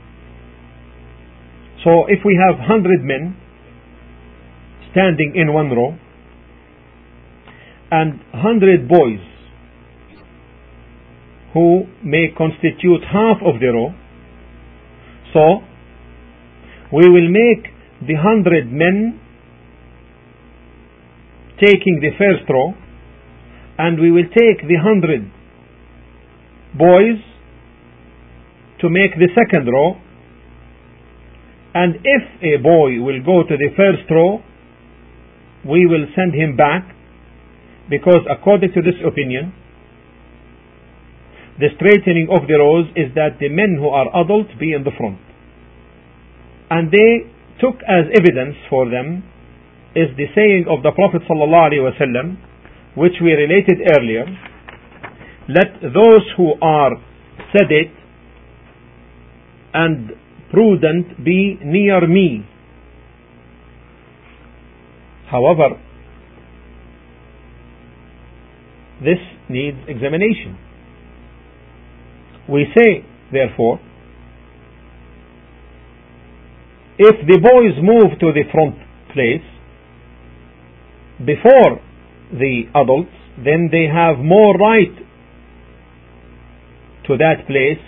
so 1.83 2.05
if 2.07 2.25
we 2.25 2.39
have 2.41 2.57
100 2.57 3.03
men 3.03 3.37
standing 4.91 5.33
in 5.35 5.53
one 5.53 5.69
row 5.69 5.93
and 7.91 8.19
100 8.33 8.87
boys 8.87 9.19
who 11.53 11.85
may 12.03 12.27
constitute 12.37 13.01
half 13.03 13.37
of 13.41 13.59
the 13.59 13.67
row. 13.73 13.89
So, 15.33 15.65
we 16.93 17.09
will 17.09 17.29
make 17.29 17.65
the 18.05 18.15
hundred 18.15 18.71
men 18.71 19.19
taking 21.59 21.99
the 21.99 22.11
first 22.17 22.47
row, 22.49 22.73
and 23.77 23.99
we 23.99 24.11
will 24.11 24.27
take 24.29 24.67
the 24.67 24.77
hundred 24.81 25.31
boys 26.77 27.21
to 28.81 28.89
make 28.89 29.17
the 29.17 29.29
second 29.33 29.67
row, 29.67 29.97
and 31.73 31.95
if 32.03 32.23
a 32.41 32.61
boy 32.61 33.01
will 33.01 33.21
go 33.23 33.43
to 33.47 33.55
the 33.57 33.69
first 33.75 34.09
row, 34.09 34.41
we 35.65 35.85
will 35.85 36.05
send 36.15 36.33
him 36.33 36.55
back, 36.55 36.89
because 37.89 38.21
according 38.29 38.73
to 38.73 38.81
this 38.81 38.97
opinion, 39.05 39.53
the 41.59 41.69
straightening 41.75 42.29
of 42.29 42.47
the 42.47 42.53
rows 42.53 42.85
is 42.95 43.13
that 43.15 43.39
the 43.39 43.49
men 43.49 43.77
who 43.79 43.89
are 43.89 44.09
adult 44.21 44.47
be 44.59 44.73
in 44.73 44.83
the 44.83 44.91
front. 44.93 45.17
And 46.69 46.91
they 46.91 47.25
took 47.59 47.81
as 47.81 48.05
evidence 48.13 48.55
for 48.69 48.85
them 48.89 49.23
is 49.95 50.13
the 50.17 50.29
saying 50.35 50.65
of 50.69 50.83
the 50.83 50.91
Prophet 50.93 51.23
ﷺ, 51.25 52.37
which 52.97 53.13
we 53.21 53.31
related 53.31 53.77
earlier, 53.95 54.25
let 55.47 55.79
those 55.81 56.25
who 56.35 56.53
are 56.59 56.93
sedate 57.55 57.93
and 59.71 60.09
prudent 60.51 61.23
be 61.23 61.59
near 61.63 62.07
me. 62.07 62.43
However, 65.29 65.79
this 68.99 69.19
needs 69.47 69.77
examination. 69.87 70.57
We 72.49 72.65
say, 72.75 73.05
therefore, 73.31 73.79
if 76.97 77.15
the 77.27 77.37
boys 77.37 77.77
move 77.79 78.17
to 78.19 78.33
the 78.33 78.43
front 78.51 78.75
place 79.13 79.45
before 81.23 81.86
the 82.31 82.63
adults, 82.75 83.13
then 83.37 83.69
they 83.71 83.85
have 83.85 84.17
more 84.19 84.55
right 84.57 84.95
to 87.07 87.17
that 87.17 87.47
place 87.47 87.83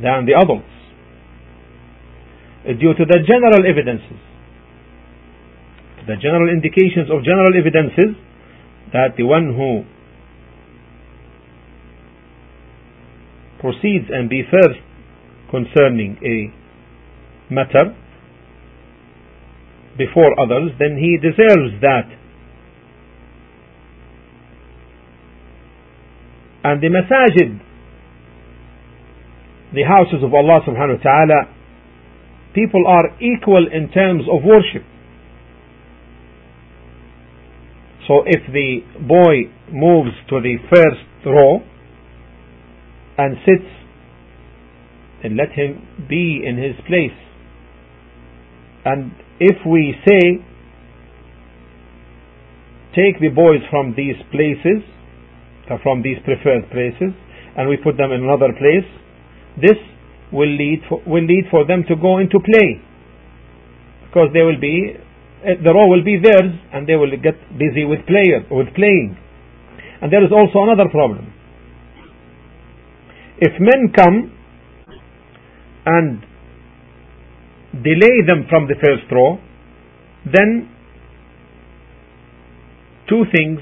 than 0.00 0.24
the 0.24 0.32
adults 0.32 0.72
uh, 2.64 2.72
due 2.72 2.94
to 2.94 3.04
the 3.04 3.18
general 3.26 3.60
evidences 3.68 4.16
the 6.06 6.16
general 6.16 6.50
indications 6.50 7.10
of 7.10 7.22
general 7.22 7.54
evidences 7.54 8.18
that 8.92 9.14
the 9.16 9.22
one 9.22 9.54
who 9.54 9.86
proceeds 13.60 14.10
and 14.10 14.28
be 14.28 14.42
first 14.50 14.80
concerning 15.50 16.18
a 16.26 16.50
matter 17.52 17.94
before 19.96 20.34
others, 20.40 20.72
then 20.78 20.98
he 20.98 21.18
deserves 21.20 21.78
that. 21.80 22.08
And 26.64 26.82
the 26.82 26.88
masajid, 26.88 27.60
the 29.74 29.82
houses 29.82 30.22
of 30.22 30.32
Allah 30.32 30.60
subhanahu 30.66 30.98
wa 30.98 31.02
ta'ala, 31.02 31.54
people 32.54 32.84
are 32.86 33.16
equal 33.20 33.66
in 33.72 33.90
terms 33.90 34.24
of 34.30 34.44
worship. 34.44 34.84
So 38.06 38.24
if 38.26 38.42
the 38.52 38.80
boy 39.00 39.50
moves 39.72 40.14
to 40.28 40.40
the 40.40 40.56
first 40.70 41.26
row, 41.26 41.62
and 43.18 43.36
sits, 43.44 43.68
then 45.22 45.36
let 45.36 45.52
him 45.52 46.06
be 46.08 46.42
in 46.44 46.56
his 46.56 46.74
place. 46.86 47.16
And 48.84 49.12
if 49.38 49.56
we 49.66 49.94
say, 50.06 50.42
take 52.94 53.20
the 53.20 53.28
boys 53.28 53.60
from 53.70 53.94
these 53.96 54.16
places, 54.30 54.82
from 55.82 56.02
these 56.02 56.18
preferred 56.24 56.68
places, 56.70 57.14
and 57.56 57.68
we 57.68 57.76
put 57.76 57.96
them 57.96 58.12
in 58.12 58.24
another 58.24 58.52
place, 58.56 58.88
this 59.60 59.78
will 60.32 60.48
lead 60.48 60.80
for, 60.88 61.00
will 61.06 61.24
lead 61.24 61.44
for 61.50 61.66
them 61.66 61.84
to 61.88 61.94
go 61.96 62.18
into 62.18 62.40
play, 62.40 62.80
because 64.06 64.28
they 64.32 64.42
will 64.42 64.60
be 64.60 64.96
eh, 65.44 65.60
the 65.62 65.72
row 65.72 65.88
will 65.88 66.04
be 66.04 66.18
theirs, 66.22 66.52
and 66.72 66.86
they 66.88 66.96
will 66.96 67.12
get 67.22 67.36
busy 67.58 67.84
with 67.84 68.04
player 68.06 68.44
with 68.50 68.74
playing. 68.74 69.16
And 70.00 70.12
there 70.12 70.24
is 70.24 70.32
also 70.32 70.64
another 70.66 70.90
problem. 70.90 71.32
If 73.38 73.52
men 73.60 73.92
come 73.94 74.32
and 75.86 76.22
delay 77.82 78.22
them 78.26 78.46
from 78.48 78.66
the 78.66 78.74
first 78.82 79.10
row, 79.10 79.38
then 80.24 80.68
two 83.08 83.24
things 83.34 83.60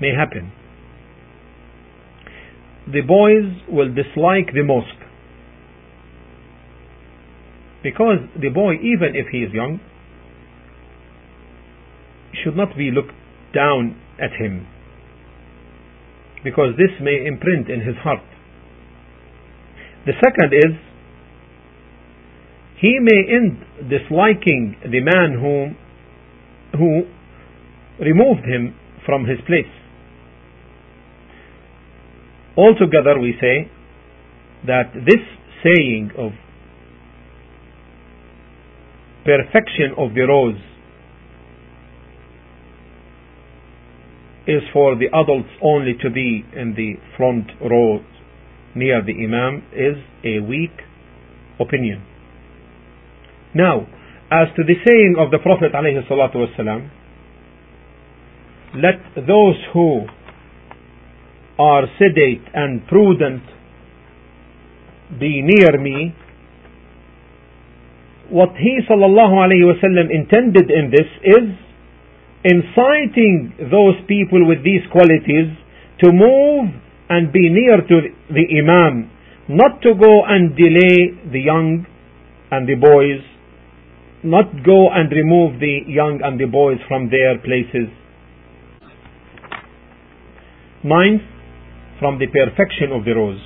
may 0.00 0.10
happen. 0.14 0.52
The 2.86 3.00
boys 3.00 3.50
will 3.68 3.88
dislike 3.88 4.54
the 4.54 4.62
mosque 4.62 5.02
because 7.82 8.18
the 8.40 8.48
boy, 8.48 8.74
even 8.74 9.14
if 9.14 9.26
he 9.30 9.38
is 9.38 9.52
young, 9.52 9.80
should 12.42 12.56
not 12.56 12.76
be 12.76 12.90
looked 12.90 13.14
down 13.54 14.00
at 14.20 14.30
him 14.38 14.66
because 16.44 16.74
this 16.76 16.94
may 17.02 17.26
imprint 17.26 17.68
in 17.68 17.80
his 17.80 17.96
heart. 18.02 18.22
The 20.06 20.12
second 20.22 20.52
is 20.54 20.78
he 22.80 22.98
may 23.00 23.34
end 23.34 23.90
disliking 23.90 24.76
the 24.82 25.00
man 25.00 25.38
whom, 25.40 25.76
who 26.78 27.02
removed 28.04 28.46
him 28.46 28.74
from 29.04 29.26
his 29.26 29.38
place. 29.46 29.72
Altogether, 32.56 33.18
we 33.20 33.34
say 33.40 33.70
that 34.66 34.92
this 34.94 35.22
saying 35.62 36.10
of 36.16 36.32
perfection 39.24 39.92
of 39.98 40.14
the 40.14 40.22
rows 40.22 40.56
is 44.46 44.62
for 44.72 44.96
the 44.96 45.06
adults 45.06 45.48
only 45.60 45.94
to 46.00 46.08
be 46.08 46.44
in 46.54 46.74
the 46.74 46.94
front 47.16 47.50
row 47.60 47.98
near 48.74 49.02
the 49.04 49.12
Imam 49.12 49.64
is 49.72 49.96
a 50.24 50.38
weak 50.40 50.70
opinion. 51.58 52.04
Now, 53.54 53.86
as 54.30 54.48
to 54.56 54.62
the 54.62 54.74
saying 54.86 55.16
of 55.18 55.30
the 55.30 55.38
Prophet 55.38 55.72
ﷺ, 55.72 56.90
let 58.74 59.26
those 59.26 59.56
who 59.72 60.06
are 61.58 61.82
sedate 61.98 62.44
and 62.54 62.86
prudent 62.86 63.42
be 65.18 65.40
near 65.42 65.80
me. 65.80 66.14
What 68.28 68.50
he 68.58 68.80
ﷺ 68.88 70.10
intended 70.10 70.70
in 70.70 70.90
this 70.90 71.08
is 71.22 71.46
inciting 72.44 73.54
those 73.70 73.96
people 74.08 74.46
with 74.46 74.64
these 74.64 74.82
qualities 74.90 75.54
to 76.02 76.12
move 76.12 76.74
and 77.08 77.32
be 77.32 77.48
near 77.48 77.78
to 77.78 77.96
the 78.30 78.44
Imam, 78.58 79.10
not 79.48 79.80
to 79.82 79.94
go 79.94 80.24
and 80.26 80.56
delay 80.56 81.30
the 81.32 81.40
young 81.40 81.86
and 82.50 82.68
the 82.68 82.74
boys, 82.74 83.22
not 84.24 84.50
go 84.64 84.90
and 84.90 85.10
remove 85.12 85.60
the 85.60 85.80
young 85.86 86.20
and 86.22 86.38
the 86.40 86.46
boys 86.46 86.78
from 86.88 87.08
their 87.10 87.38
places. 87.38 87.88
Ninth, 90.82 91.22
from 91.98 92.18
the 92.18 92.26
perfection 92.26 92.92
of 92.92 93.04
the 93.04 93.12
rows, 93.12 93.40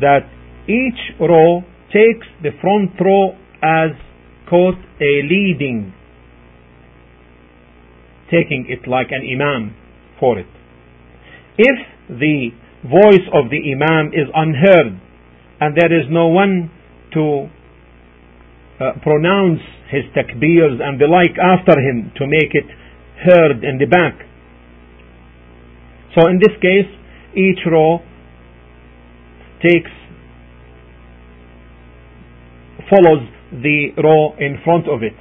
that 0.00 0.28
each 0.68 1.20
row 1.20 1.62
takes 1.92 2.26
the 2.42 2.50
front 2.60 2.92
row 3.00 3.32
as 3.62 3.90
quote 4.48 4.78
a 5.00 5.12
leading, 5.22 5.92
taking 8.30 8.66
it 8.68 8.88
like 8.88 9.08
an 9.10 9.22
imam 9.22 9.74
for 10.18 10.38
it. 10.38 10.46
If 11.58 11.78
the 12.08 12.50
voice 12.84 13.26
of 13.32 13.50
the 13.50 13.58
imam 13.58 14.12
is 14.12 14.28
unheard 14.34 15.00
and 15.60 15.76
there 15.76 15.92
is 15.92 16.06
no 16.10 16.28
one 16.28 16.70
to 17.14 17.48
uh, 18.78 18.92
pronounce 19.02 19.60
his 19.90 20.04
takbirs 20.14 20.78
and 20.82 21.00
the 21.00 21.06
like 21.06 21.34
after 21.38 21.78
him 21.80 22.12
to 22.16 22.26
make 22.26 22.52
it 22.52 22.68
heard 23.24 23.64
in 23.64 23.78
the 23.78 23.86
back, 23.86 24.20
so 26.16 26.28
in 26.28 26.38
this 26.38 26.56
case, 26.62 26.88
each 27.36 27.60
row 27.70 28.00
takes 29.62 29.90
follows 32.88 33.28
the 33.52 33.90
row 34.02 34.34
in 34.38 34.58
front 34.64 34.88
of 34.88 35.02
it. 35.02 35.12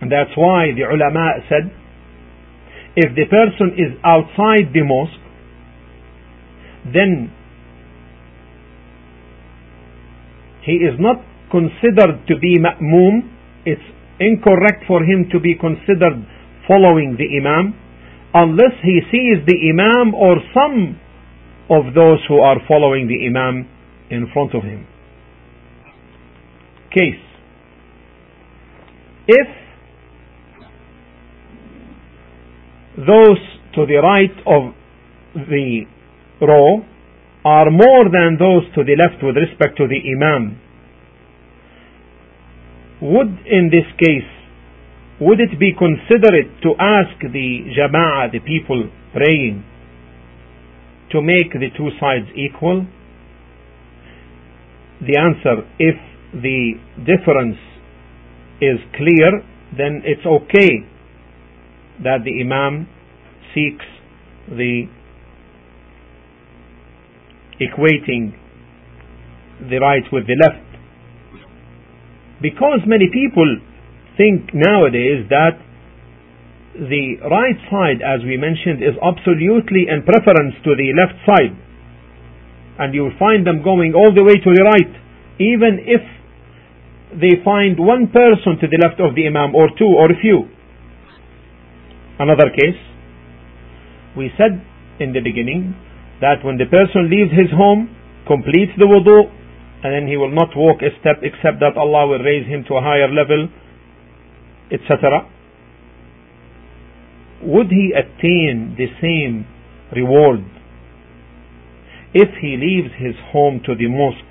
And 0.00 0.12
that's 0.12 0.30
why 0.36 0.72
the 0.74 0.84
ulama 0.84 1.40
said 1.48 1.72
if 2.96 3.14
the 3.14 3.24
person 3.30 3.78
is 3.78 3.96
outside 4.04 4.74
the 4.74 4.82
mosque, 4.82 5.24
then 6.92 7.32
he 10.62 10.72
is 10.72 10.98
not 10.98 11.22
considered 11.50 12.26
to 12.28 12.36
be 12.38 12.58
ma'mum. 12.58 13.30
It's 13.64 13.80
incorrect 14.18 14.84
for 14.86 15.02
him 15.02 15.28
to 15.32 15.40
be 15.40 15.54
considered 15.54 16.26
following 16.70 17.16
the 17.18 17.26
Imam 17.26 17.74
unless 18.32 18.78
he 18.82 19.00
sees 19.10 19.44
the 19.44 19.58
Imam 19.70 20.14
or 20.14 20.36
some 20.54 21.00
of 21.68 21.94
those 21.94 22.18
who 22.28 22.38
are 22.38 22.58
following 22.68 23.08
the 23.08 23.26
Imam 23.26 23.68
in 24.08 24.28
front 24.32 24.54
of 24.54 24.62
him. 24.62 24.86
Case. 26.94 27.26
If 29.26 29.48
those 32.96 33.38
to 33.74 33.86
the 33.86 34.00
right 34.02 34.34
of 34.46 34.74
the 35.34 35.82
row 36.40 36.84
are 37.44 37.70
more 37.70 38.04
than 38.10 38.36
those 38.38 38.62
to 38.74 38.84
the 38.84 38.96
left 38.96 39.22
with 39.22 39.36
respect 39.36 39.76
to 39.78 39.86
the 39.88 39.98
Imam, 40.14 40.60
would 43.00 43.46
in 43.46 43.70
this 43.70 43.86
case 43.98 44.39
would 45.20 45.38
it 45.38 45.58
be 45.60 45.72
considerate 45.76 46.62
to 46.62 46.72
ask 46.80 47.20
the 47.20 47.68
jama'ah, 47.76 48.32
the 48.32 48.40
people 48.40 48.88
praying, 49.12 49.64
to 51.12 51.20
make 51.20 51.52
the 51.52 51.68
two 51.76 51.90
sides 52.00 52.26
equal? 52.34 52.86
The 55.00 55.18
answer, 55.18 55.68
if 55.78 55.96
the 56.32 56.72
difference 57.04 57.58
is 58.60 58.78
clear, 58.96 59.44
then 59.76 60.02
it's 60.04 60.24
okay 60.24 60.86
that 62.02 62.24
the 62.24 62.40
Imam 62.40 62.88
seeks 63.54 63.84
the 64.48 64.88
equating 67.60 68.32
the 69.68 69.78
right 69.78 70.04
with 70.10 70.26
the 70.26 70.36
left. 70.40 70.64
Because 72.40 72.80
many 72.86 73.06
people 73.12 73.60
think 74.20 74.52
nowadays 74.52 75.24
that 75.32 75.56
the 76.76 77.24
right 77.24 77.56
side, 77.72 78.04
as 78.04 78.20
we 78.20 78.36
mentioned, 78.36 78.84
is 78.84 78.92
absolutely 79.00 79.88
in 79.88 80.04
preference 80.04 80.60
to 80.60 80.76
the 80.76 80.92
left 80.92 81.16
side. 81.24 81.56
And 82.76 82.92
you'll 82.92 83.16
find 83.16 83.48
them 83.48 83.64
going 83.64 83.96
all 83.96 84.12
the 84.12 84.24
way 84.24 84.36
to 84.36 84.50
the 84.52 84.64
right, 84.68 84.92
even 85.40 85.80
if 85.88 86.04
they 87.16 87.40
find 87.40 87.80
one 87.80 88.12
person 88.12 88.60
to 88.60 88.68
the 88.68 88.78
left 88.84 89.00
of 89.00 89.16
the 89.16 89.24
Imam, 89.24 89.56
or 89.56 89.72
two, 89.72 89.88
or 89.88 90.12
a 90.12 90.18
few. 90.20 90.46
Another 92.20 92.52
case, 92.52 92.78
we 94.16 94.28
said 94.36 94.60
in 95.00 95.16
the 95.16 95.24
beginning 95.24 95.72
that 96.20 96.44
when 96.44 96.60
the 96.60 96.68
person 96.68 97.08
leaves 97.08 97.32
his 97.32 97.48
home, 97.56 97.88
completes 98.28 98.76
the 98.76 98.84
wudu, 98.84 99.32
and 99.82 99.90
then 99.96 100.04
he 100.06 100.20
will 100.20 100.30
not 100.30 100.52
walk 100.54 100.84
a 100.84 100.92
step 101.00 101.24
except 101.24 101.58
that 101.64 101.80
Allah 101.80 102.06
will 102.06 102.20
raise 102.20 102.46
him 102.46 102.68
to 102.68 102.76
a 102.76 102.84
higher 102.84 103.08
level 103.08 103.48
etc. 104.72 105.26
Would 107.42 107.68
he 107.68 107.92
attain 107.96 108.76
the 108.76 108.86
same 109.00 109.46
reward 109.94 110.44
if 112.12 112.28
he 112.40 112.56
leaves 112.56 112.92
his 112.98 113.14
home 113.32 113.60
to 113.66 113.74
the 113.74 113.88
mosque? 113.88 114.28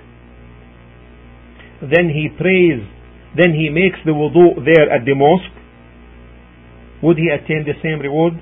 Then 1.81 2.11
he 2.11 2.29
prays, 2.29 2.85
then 3.35 3.55
he 3.55 3.69
makes 3.69 3.97
the 4.05 4.11
wudu 4.11 4.63
there 4.63 4.91
at 4.91 5.05
the 5.05 5.15
mosque. 5.15 5.55
Would 7.01 7.17
he 7.17 7.29
attain 7.29 7.65
the 7.65 7.79
same 7.81 7.99
reward? 7.99 8.33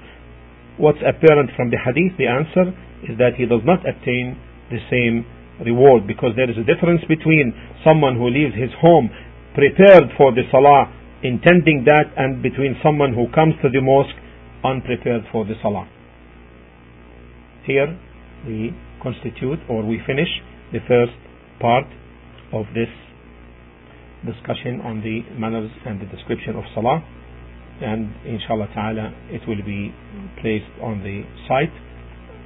What's 0.78 1.00
apparent 1.02 1.52
from 1.56 1.70
the 1.70 1.78
hadith, 1.78 2.18
the 2.18 2.28
answer 2.28 2.74
is 3.06 3.18
that 3.18 3.38
he 3.38 3.46
does 3.46 3.62
not 3.64 3.86
attain 3.88 4.38
the 4.70 4.82
same 4.90 5.26
reward 5.64 6.06
because 6.06 6.34
there 6.36 6.50
is 6.50 6.58
a 6.58 6.66
difference 6.66 7.02
between 7.08 7.54
someone 7.86 8.18
who 8.18 8.30
leaves 8.30 8.54
his 8.54 8.70
home 8.82 9.10
prepared 9.56 10.14
for 10.18 10.34
the 10.34 10.46
salah 10.52 10.92
intending 11.24 11.84
that 11.86 12.14
and 12.16 12.44
between 12.44 12.76
someone 12.84 13.14
who 13.14 13.28
comes 13.34 13.56
to 13.62 13.70
the 13.70 13.82
mosque 13.82 14.16
unprepared 14.64 15.24
for 15.32 15.46
the 15.46 15.54
salah. 15.62 15.88
Here 17.66 17.98
we 18.46 18.74
constitute 19.02 19.60
or 19.70 19.86
we 19.86 20.02
finish 20.06 20.30
the 20.72 20.80
first 20.88 21.14
part 21.60 21.86
of 22.54 22.66
this 22.74 22.90
discussion 24.26 24.82
on 24.82 25.02
the 25.02 25.22
manners 25.38 25.72
and 25.86 26.02
the 26.02 26.06
description 26.06 26.56
of 26.56 26.64
salah 26.74 27.04
and 27.82 28.10
inshallah 28.26 28.68
ta'ala 28.74 29.14
it 29.30 29.42
will 29.48 29.62
be 29.64 29.94
placed 30.42 30.70
on 30.82 31.04
the 31.04 31.22
site 31.48 31.74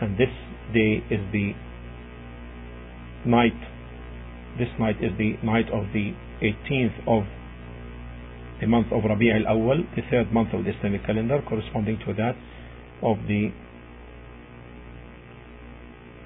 and 0.02 0.18
this 0.18 0.32
day 0.74 1.00
is 1.10 1.22
the 1.32 1.54
night 3.26 3.56
this 4.60 4.68
night 4.80 4.98
is 5.00 5.12
the 5.18 5.38
night 5.44 5.70
of 5.72 5.86
the 5.94 6.12
18th 6.44 6.98
of 7.08 7.24
the 8.61 8.67
month 8.67 8.93
of 8.93 9.05
Rabi' 9.05 9.31
al-Awwal, 9.31 9.85
the 9.95 10.03
third 10.11 10.33
month 10.33 10.55
of 10.55 10.65
the 10.65 10.71
Islamic 10.77 11.05
calendar, 11.05 11.43
corresponding 11.49 11.99
to 12.07 12.15
that 12.15 12.37
of 13.03 13.19
the 13.29 13.53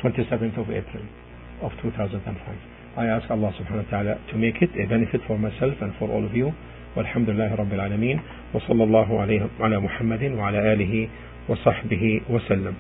27th 0.03 0.59
of 0.59 0.71
April 0.71 1.05
of 1.63 1.73
2005. 1.83 2.57
I 2.97 3.07
ask 3.07 3.31
Allah 3.31 3.53
subhanahu 3.59 3.85
wa 3.85 3.91
ta'ala 3.91 4.15
to 4.31 4.37
make 4.39 4.63
it 4.63 4.71
a 4.79 4.89
benefit 4.89 5.21
for 5.27 5.39
myself 5.39 5.75
and 5.81 5.93
for 5.99 6.11
all 6.11 6.25
of 6.25 6.35
you. 6.35 6.53
والحمد 6.97 7.31
لله 7.31 7.55
رب 7.55 7.73
العالمين 7.73 8.21
وصلى 8.55 8.85
الله 8.85 9.21
عليه 9.21 9.47
على 9.61 9.81
محمد 9.81 10.23
وعلى 10.23 10.73
آله 10.73 11.09
وصحبه 11.49 12.21
وسلم 12.31 12.75